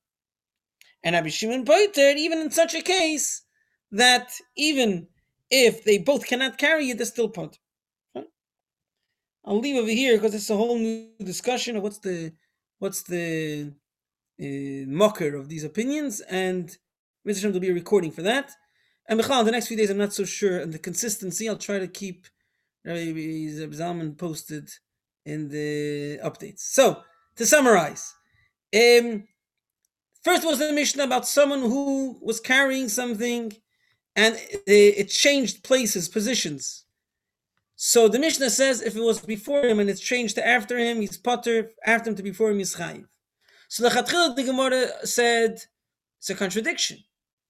And 1.03 1.15
Rabbi 1.15 1.31
Shimon 1.31 1.65
pointed, 1.65 2.19
even 2.19 2.41
in 2.41 2.51
such 2.51 2.75
a 2.75 2.83
case, 2.83 3.41
that 3.93 4.31
even 4.57 5.09
if 5.51 5.85
they 5.85 5.99
both 5.99 6.27
cannot 6.27 6.59
carry 6.59 6.91
it, 6.91 6.97
they're 6.97 7.07
still 7.07 7.29
pot. 7.29 7.59
I'll 9.45 9.59
leave 9.59 9.77
over 9.77 9.91
here 9.91 10.17
because 10.17 10.35
it's 10.35 10.51
a 10.51 10.57
whole 10.57 10.79
new 10.79 11.09
discussion 11.25 11.77
of 11.77 11.83
what's 11.83 11.99
the 11.99 12.33
what's 12.79 13.03
the 13.03 13.73
uh, 14.41 14.87
mocker 14.87 15.35
of 15.35 15.49
these 15.49 15.65
opinions, 15.65 16.21
and 16.21 16.77
Mr. 17.27 17.43
Shem 17.43 17.53
will 17.53 17.61
be 17.61 17.71
a 17.71 17.75
recording 17.75 18.11
for 18.11 18.23
that. 18.23 18.53
And 19.09 19.17
Michal, 19.17 19.45
the 19.45 19.51
next 19.51 19.67
few 19.67 19.77
days, 19.77 19.91
I'm 19.91 19.99
not 19.99 20.13
so 20.13 20.25
sure, 20.25 20.61
and 20.61 20.73
the 20.73 20.79
consistency, 20.79 21.49
I'll 21.49 21.57
try 21.57 21.79
to 21.79 21.89
keep 21.89 22.27
Rabbi 22.85 23.01
Zalman 23.01 24.17
posted 24.17 24.71
in 25.27 25.49
the 25.49 26.19
updates. 26.25 26.61
So, 26.61 27.03
to 27.37 27.45
summarize, 27.45 28.15
um, 28.75 29.25
first 30.23 30.47
was 30.47 30.59
the 30.59 30.73
Mishnah 30.73 31.05
about 31.05 31.27
someone 31.27 31.61
who 31.61 32.19
was 32.23 32.41
carrying 32.41 32.89
something 32.89 33.53
and 34.21 34.33
it 34.67 35.09
changed 35.09 35.65
places, 35.65 36.07
positions. 36.07 36.85
So 37.77 38.01
the 38.07 38.19
Mishnah 38.19 38.51
says 38.51 38.83
if 38.83 38.95
it 38.95 39.01
was 39.01 39.19
before 39.21 39.65
him 39.65 39.81
and 39.81 39.89
it's 39.89 40.09
changed 40.13 40.35
to 40.35 40.47
after 40.47 40.77
him, 40.77 41.01
he's 41.01 41.17
potter, 41.17 41.71
after 41.87 42.11
him 42.11 42.17
to 42.17 42.23
before 42.23 42.51
him, 42.51 42.59
he's 42.59 42.77
chayiv. 42.77 43.07
So 43.69 43.83
the 43.83 43.89
Chatchil, 43.89 44.37
the 44.37 44.43
Gemara 44.43 45.07
said 45.07 45.53
it's 46.19 46.29
a 46.29 46.35
contradiction. 46.35 46.99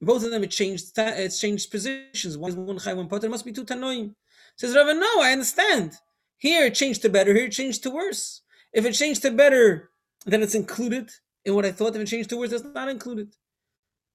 Both 0.00 0.22
of 0.24 0.30
them 0.30 0.44
it 0.44 0.52
changed 0.52 0.92
it's 0.96 1.40
changed 1.40 1.72
positions. 1.72 2.38
One 2.38 2.50
is 2.50 2.56
one 2.56 2.78
chayiv, 2.78 2.98
one 2.98 3.08
potter. 3.08 3.26
It 3.26 3.30
must 3.30 3.44
be 3.44 3.52
two 3.52 3.64
tanoim. 3.64 4.14
Says 4.54 4.76
Rava, 4.76 4.94
no, 4.94 5.12
I 5.20 5.32
understand. 5.32 5.94
Here 6.36 6.66
it 6.66 6.76
changed 6.76 7.02
to 7.02 7.08
better. 7.08 7.34
Here 7.34 7.46
it 7.46 7.58
changed 7.60 7.82
to 7.82 7.90
worse. 7.90 8.42
If 8.72 8.86
it 8.86 8.92
changed 8.92 9.22
to 9.22 9.32
better, 9.32 9.90
then 10.24 10.40
it's 10.44 10.54
included 10.54 11.10
in 11.44 11.56
what 11.56 11.66
I 11.66 11.72
thought. 11.72 11.96
If 11.96 12.02
it 12.02 12.06
changed 12.06 12.30
to 12.30 12.36
worse, 12.36 12.50
that's 12.50 12.62
not 12.62 12.88
included. 12.88 13.34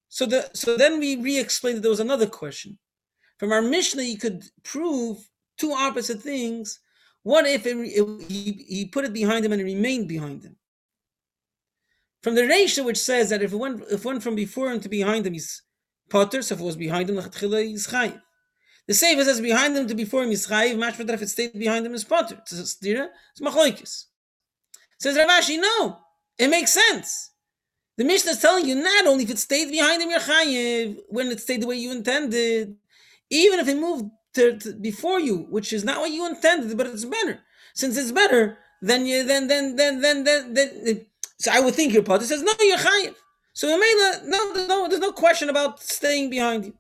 So 0.10 0.26
the 0.26 0.50
so 0.54 0.78
then 0.78 1.00
we 1.00 1.16
re-explained 1.18 1.78
that 1.78 1.82
there 1.82 1.90
was 1.90 2.00
another 2.00 2.28
question. 2.28 2.78
From 3.38 3.52
our 3.52 3.62
Mishnah, 3.62 4.04
you 4.04 4.18
could 4.18 4.44
prove 4.64 5.18
two 5.58 5.72
opposite 5.72 6.22
things. 6.22 6.80
What 7.24 7.46
if 7.48 7.66
it, 7.66 7.76
it, 7.78 8.22
he, 8.30 8.66
he 8.68 8.86
put 8.86 9.06
it 9.06 9.14
behind 9.14 9.44
him 9.44 9.52
and 9.52 9.62
it 9.62 9.66
remained 9.66 10.08
behind 10.08 10.44
him? 10.44 10.56
From 12.22 12.36
the 12.36 12.48
ratio 12.48 12.86
which 12.86 12.98
says 12.98 13.30
that 13.30 13.42
if 13.42 13.52
it 13.52 13.58
went 13.58 13.84
if 13.92 14.06
went 14.06 14.24
from 14.24 14.36
before 14.36 14.72
him 14.72 14.80
to 14.80 14.90
behind 14.90 15.26
him, 15.26 15.34
he's 15.34 15.62
Potter, 16.10 16.42
so 16.42 16.54
if 16.54 16.62
it 16.62 16.64
was 16.64 16.76
behind 16.76 17.10
him, 17.10 17.18
is 17.18 17.88
chayiv. 17.88 18.22
The 18.88 18.94
Sefer 18.94 19.24
says 19.24 19.42
behind 19.42 19.76
him 19.76 19.88
to 19.88 19.96
before 19.96 20.24
him 20.24 20.32
is 20.32 20.48
chayiv, 20.48 20.80
better 20.80 21.14
if 21.14 21.22
it 21.24 21.30
stayed 21.30 21.54
behind 21.54 21.86
him 21.86 21.96
is 21.96 22.04
Potter. 22.04 22.38
It's 22.40 22.54
stira, 22.54 23.10
it's 23.32 23.42
machlokes. 23.42 24.06
Says 25.00 25.18
Rav 25.18 25.28
Ashi, 25.28 25.60
no, 25.60 26.00
it 26.38 26.50
makes 26.50 26.72
sense. 26.72 27.32
The 27.98 28.04
Mishnah 28.04 28.32
is 28.32 28.40
telling 28.40 28.66
you 28.66 28.76
not 28.76 29.08
only 29.08 29.24
if 29.24 29.30
it 29.30 29.40
stayed 29.40 29.72
behind 29.72 30.02
him, 30.02 30.10
you're 30.10 30.20
chayiv, 30.20 31.00
when 31.08 31.28
it 31.28 31.40
stayed 31.40 31.62
the 31.62 31.68
way 31.68 31.78
you 31.78 31.92
intended, 31.92 32.76
even 33.30 33.60
if 33.60 33.68
it 33.68 33.78
moved 33.78 34.10
to, 34.34 34.58
to, 34.58 34.74
before 34.74 35.20
you, 35.20 35.48
which 35.50 35.72
is 35.72 35.84
not 35.84 36.00
what 36.00 36.12
you 36.12 36.26
intended, 36.26 36.78
but 36.78 36.88
it's 36.88 37.06
better. 37.06 37.40
Since 37.74 37.98
it's 37.98 38.12
better, 38.12 38.58
then 38.82 39.06
you 39.06 39.24
then 39.24 39.48
then 39.48 39.76
then 39.76 40.02
then 40.02 40.24
then, 40.24 40.54
then 40.54 41.06
so 41.38 41.52
I 41.52 41.60
would 41.60 41.76
think 41.76 41.94
your 41.94 42.04
Potter 42.04 42.26
says 42.26 42.44
no, 42.44 42.52
you're 42.62 42.78
chayiv. 42.78 43.16
So 43.54 43.68
Mela, 43.68 44.22
no, 44.26 44.54
there's 44.54 44.68
no, 44.68 44.88
there's 44.90 45.02
no 45.02 45.14
question 45.14 45.50
about 45.50 45.82
staying 45.82 46.30
behind 46.30 46.66
you. 46.66 46.74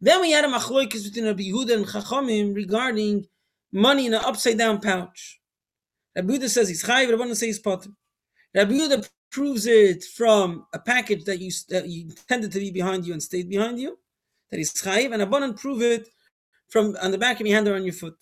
Then 0.00 0.22
we 0.22 0.30
had 0.30 0.44
a 0.44 0.48
machloikis 0.48 1.04
between 1.04 1.26
Rabbi 1.26 1.42
Yehuda 1.42 1.74
and 1.74 1.86
Chachamim 1.86 2.54
regarding 2.54 3.26
money 3.70 4.06
in 4.06 4.14
an 4.14 4.22
upside 4.24 4.56
down 4.56 4.80
pouch. 4.80 5.40
Rabbi 6.16 6.32
Yehuda 6.32 6.48
says 6.48 6.68
he's 6.68 6.82
chayiv, 6.82 7.10
Rabbi 7.10 7.28
says 7.28 7.40
he's 7.40 7.58
potter. 7.58 7.90
Rabbi 8.54 8.72
Yehuda 8.72 9.08
proves 9.34 9.66
it 9.66 10.04
from 10.04 10.64
a 10.72 10.78
package 10.78 11.24
that 11.24 11.40
you 11.40 11.50
that 11.68 11.88
you 11.88 12.02
intended 12.04 12.52
to 12.52 12.60
be 12.60 12.70
behind 12.70 13.04
you 13.04 13.12
and 13.12 13.22
stayed 13.22 13.48
behind 13.48 13.80
you, 13.80 13.98
that 14.50 14.60
is 14.60 14.72
chayiv, 14.72 15.12
and 15.12 15.20
Abbanan 15.20 15.58
prove 15.58 15.82
it 15.82 16.08
from 16.68 16.96
on 17.02 17.10
the 17.10 17.18
back 17.18 17.40
of 17.40 17.46
your 17.46 17.56
hand 17.56 17.66
or 17.66 17.74
on 17.74 17.84
your 17.84 17.98
foot. 18.02 18.18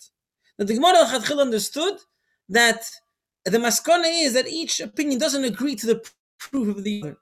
Now 0.57 0.65
the 0.65 0.73
Gemara 0.73 1.05
Chadchil 1.05 1.39
understood 1.39 1.97
that 2.49 2.81
the 3.45 3.59
maskana 3.59 4.09
is 4.25 4.33
that 4.33 4.47
each 4.47 4.79
opinion 4.79 5.19
doesn't 5.19 5.43
agree 5.43 5.75
to 5.75 5.85
the 5.85 5.99
proof 6.39 6.77
of 6.77 6.83
the 6.83 7.03
other. 7.03 7.17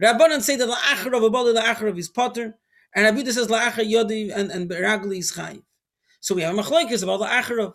Rabbanan 0.00 0.40
say 0.40 0.54
that 0.54 0.68
la'achar 0.68 1.16
of 1.16 1.24
a 1.24 1.30
bali 1.30 1.52
la'achar 1.52 1.88
of 1.88 1.96
his 1.96 2.08
potter, 2.08 2.56
and 2.94 3.04
Rabbi 3.04 3.28
says 3.28 3.48
la'achar 3.48 3.84
yodi 3.94 4.30
and, 4.32 4.52
and 4.52 4.70
beragli 4.70 5.18
is 5.18 5.32
chayiv. 5.32 5.64
So 6.20 6.36
we 6.36 6.42
have 6.42 6.56
a 6.56 6.62
machlokes 6.62 7.02
about 7.02 7.20
la'achar 7.20 7.58
of. 7.64 7.74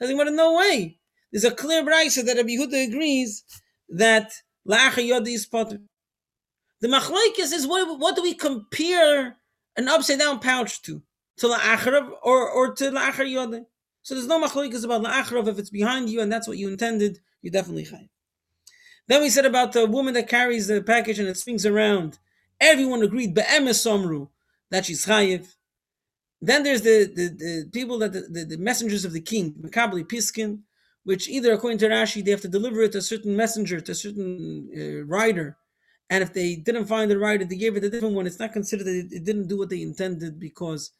I 0.00 0.06
think, 0.06 0.20
no 0.32 0.56
way. 0.58 0.98
There's 1.32 1.44
a 1.44 1.50
clear 1.50 1.82
brayso 1.84 2.24
that 2.24 2.36
Rabbi 2.36 2.82
agrees 2.88 3.44
that 3.88 4.32
The 4.64 5.80
machlokes 6.84 7.52
is 7.52 7.66
what, 7.66 7.98
what 7.98 8.16
do 8.16 8.22
we 8.22 8.34
compare 8.34 9.36
an 9.76 9.88
upside 9.88 10.18
down 10.18 10.40
pouch 10.40 10.82
to? 10.82 11.02
To 11.38 11.48
la'achar 11.48 12.10
or, 12.22 12.50
or 12.50 12.74
to 12.74 12.90
la'achar 12.90 13.26
yodi? 13.26 13.64
So 14.02 14.14
there's 14.14 14.26
no 14.26 14.44
machlokes 14.44 14.84
about 14.84 15.02
la'achar 15.02 15.46
if 15.48 15.58
it's 15.58 15.70
behind 15.70 16.10
you 16.10 16.20
and 16.20 16.30
that's 16.30 16.46
what 16.46 16.58
you 16.58 16.68
intended, 16.68 17.20
you 17.40 17.50
definitely 17.50 17.84
chayiv. 17.84 18.08
Then 19.08 19.22
we 19.22 19.30
said 19.30 19.46
about 19.46 19.72
the 19.72 19.86
woman 19.86 20.14
that 20.14 20.28
carries 20.28 20.68
the 20.68 20.82
package 20.82 21.18
and 21.18 21.28
it 21.28 21.36
swings 21.36 21.66
around. 21.66 22.18
Everyone 22.60 23.02
agreed, 23.02 23.34
be'emes 23.34 23.84
somru, 23.84 24.28
that 24.70 24.86
she's 24.86 25.06
chayiv. 25.06 25.54
Then 26.40 26.62
there's 26.64 26.82
the, 26.82 27.10
the, 27.14 27.28
the 27.28 27.70
people 27.72 27.98
that 27.98 28.12
the, 28.12 28.22
the, 28.22 28.44
the, 28.44 28.58
messengers 28.58 29.04
of 29.04 29.12
the 29.12 29.20
king, 29.20 29.54
Makabli 29.54 30.04
Piskin, 30.04 30.60
which 31.04 31.28
either 31.28 31.52
according 31.52 31.78
to 31.78 31.88
Rashi, 31.88 32.24
they 32.24 32.30
have 32.30 32.40
to 32.42 32.48
deliver 32.48 32.82
it 32.82 32.92
to 32.92 32.98
a 32.98 33.02
certain 33.02 33.36
messenger, 33.36 33.80
to 33.80 33.92
a 33.92 33.94
certain 33.94 34.70
uh, 34.76 35.04
rider. 35.04 35.56
And 36.10 36.22
if 36.22 36.32
they 36.32 36.56
didn't 36.56 36.86
find 36.86 37.10
the 37.10 37.18
rider, 37.18 37.44
they 37.44 37.56
gave 37.56 37.76
it 37.76 37.84
a 37.84 37.90
different 37.90 38.14
one. 38.14 38.26
It's 38.26 38.38
not 38.38 38.52
considered 38.52 38.84
that 38.84 39.08
it, 39.10 39.24
didn't 39.24 39.48
do 39.48 39.58
what 39.58 39.70
they 39.70 39.82
intended 39.82 40.38
because 40.38 40.92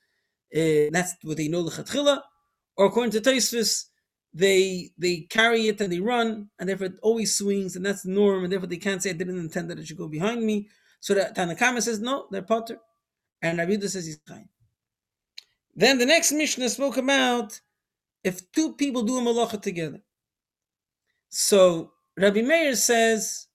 uh, 0.55 0.91
that's 0.91 1.15
what 1.23 1.37
they 1.37 1.49
know 1.49 1.63
the 1.63 2.23
Or 2.77 2.87
according 2.87 3.13
to 3.13 3.21
Taisvis, 3.21 3.87
they 4.35 4.91
they 4.97 5.27
carry 5.29 5.69
it 5.69 5.81
and 5.81 5.93
they 5.93 6.01
run, 6.01 6.49
and 6.59 6.69
therefore 6.69 6.87
it 6.87 6.99
always 7.03 7.35
swings, 7.35 7.77
and 7.77 7.85
that's 7.85 8.03
the 8.03 8.11
norm, 8.11 8.45
and 8.45 8.53
therefore 8.53 8.69
they 8.69 8.79
can't 8.79 9.03
say 9.03 9.11
I 9.11 9.15
didn't 9.15 9.39
intend 9.39 9.71
that 9.71 9.79
it 9.79 9.87
should 9.87 9.99
go 9.99 10.09
behind 10.09 10.45
me. 10.45 10.69
So 11.01 11.15
that 11.15 11.37
Tanakama 11.37 11.83
says 11.83 12.01
no, 12.01 12.27
they're 12.31 12.43
potter, 12.43 12.79
and 13.43 13.59
Rabbi 13.59 13.79
says 13.81 14.07
he's 14.07 14.19
chayin. 14.21 14.49
Then 15.75 15.99
the 15.99 16.07
next 16.07 16.33
Mishnah 16.33 16.71
spoke 16.71 16.97
about 16.97 17.61
if 18.25 18.51
two 18.53 18.75
people 18.75 19.03
do 19.03 19.19
a 19.19 19.21
malacha 19.21 19.61
together. 19.61 20.01
So 21.29 21.93
Rabbi 22.17 22.43
Meir 22.43 22.77
says 22.77 23.47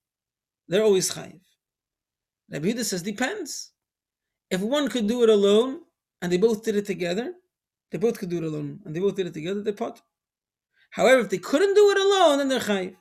they're 0.67 0.84
always 0.84 1.12
chayiv. 1.12 1.39
Rabbi 2.51 2.69
Yehuda 2.69 2.84
says 2.84 3.01
depends. 3.01 3.71
If 4.49 4.62
one 4.62 4.89
could 4.89 5.08
do 5.08 5.23
it 5.23 5.30
alone 5.30 5.82
and 6.21 6.32
they 6.32 6.38
both 6.38 6.63
did 6.63 6.75
it 6.75 6.86
together, 6.86 7.34
they 7.91 7.97
both 7.97 8.17
could 8.17 8.30
do 8.30 8.38
it 8.38 8.43
alone 8.43 8.80
and 8.86 8.95
they 8.95 8.99
both 8.99 9.15
did 9.15 9.27
it 9.27 9.34
together, 9.34 9.62
they're 9.62 9.73
potter. 9.73 10.01
However, 10.91 11.21
if 11.21 11.30
they 11.30 11.38
couldn't 11.38 11.73
do 11.73 11.91
it 11.91 11.97
alone, 11.97 12.38
then 12.38 12.49
they're 12.49 12.60
chayiv. 12.60 12.95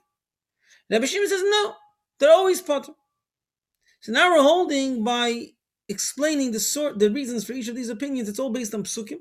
Rabbi 0.91 1.07
Shimon 1.07 1.29
says 1.29 1.43
no, 1.45 1.75
they're 2.19 2.33
always 2.33 2.61
potter. 2.61 2.93
So 4.01 4.13
now 4.13 4.31
we're 4.31 4.43
holding 4.43 5.03
by 5.03 5.49
explaining 5.89 6.53
the 6.53 6.61
sort, 6.61 6.99
the 6.99 7.11
reasons 7.11 7.45
for 7.45 7.53
each 7.53 7.69
of 7.69 7.77
these 7.77 7.89
opinions. 7.89 8.29
It's 8.29 8.39
all 8.39 8.51
based 8.51 8.75
on 8.75 8.85
psukim. 8.85 9.19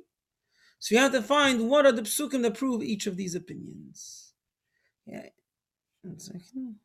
So 0.79 0.95
you 0.95 1.01
have 1.01 1.13
to 1.13 1.21
find 1.21 1.69
what 1.69 1.85
are 1.85 1.91
the 1.91 2.03
psukim 2.03 2.41
that 2.43 2.57
prove 2.57 2.83
each 2.83 3.07
of 3.07 3.17
these 3.17 3.35
opinions. 3.35 4.33
Yeah, 5.05 5.29
one 6.01 6.19
second. 6.19 6.75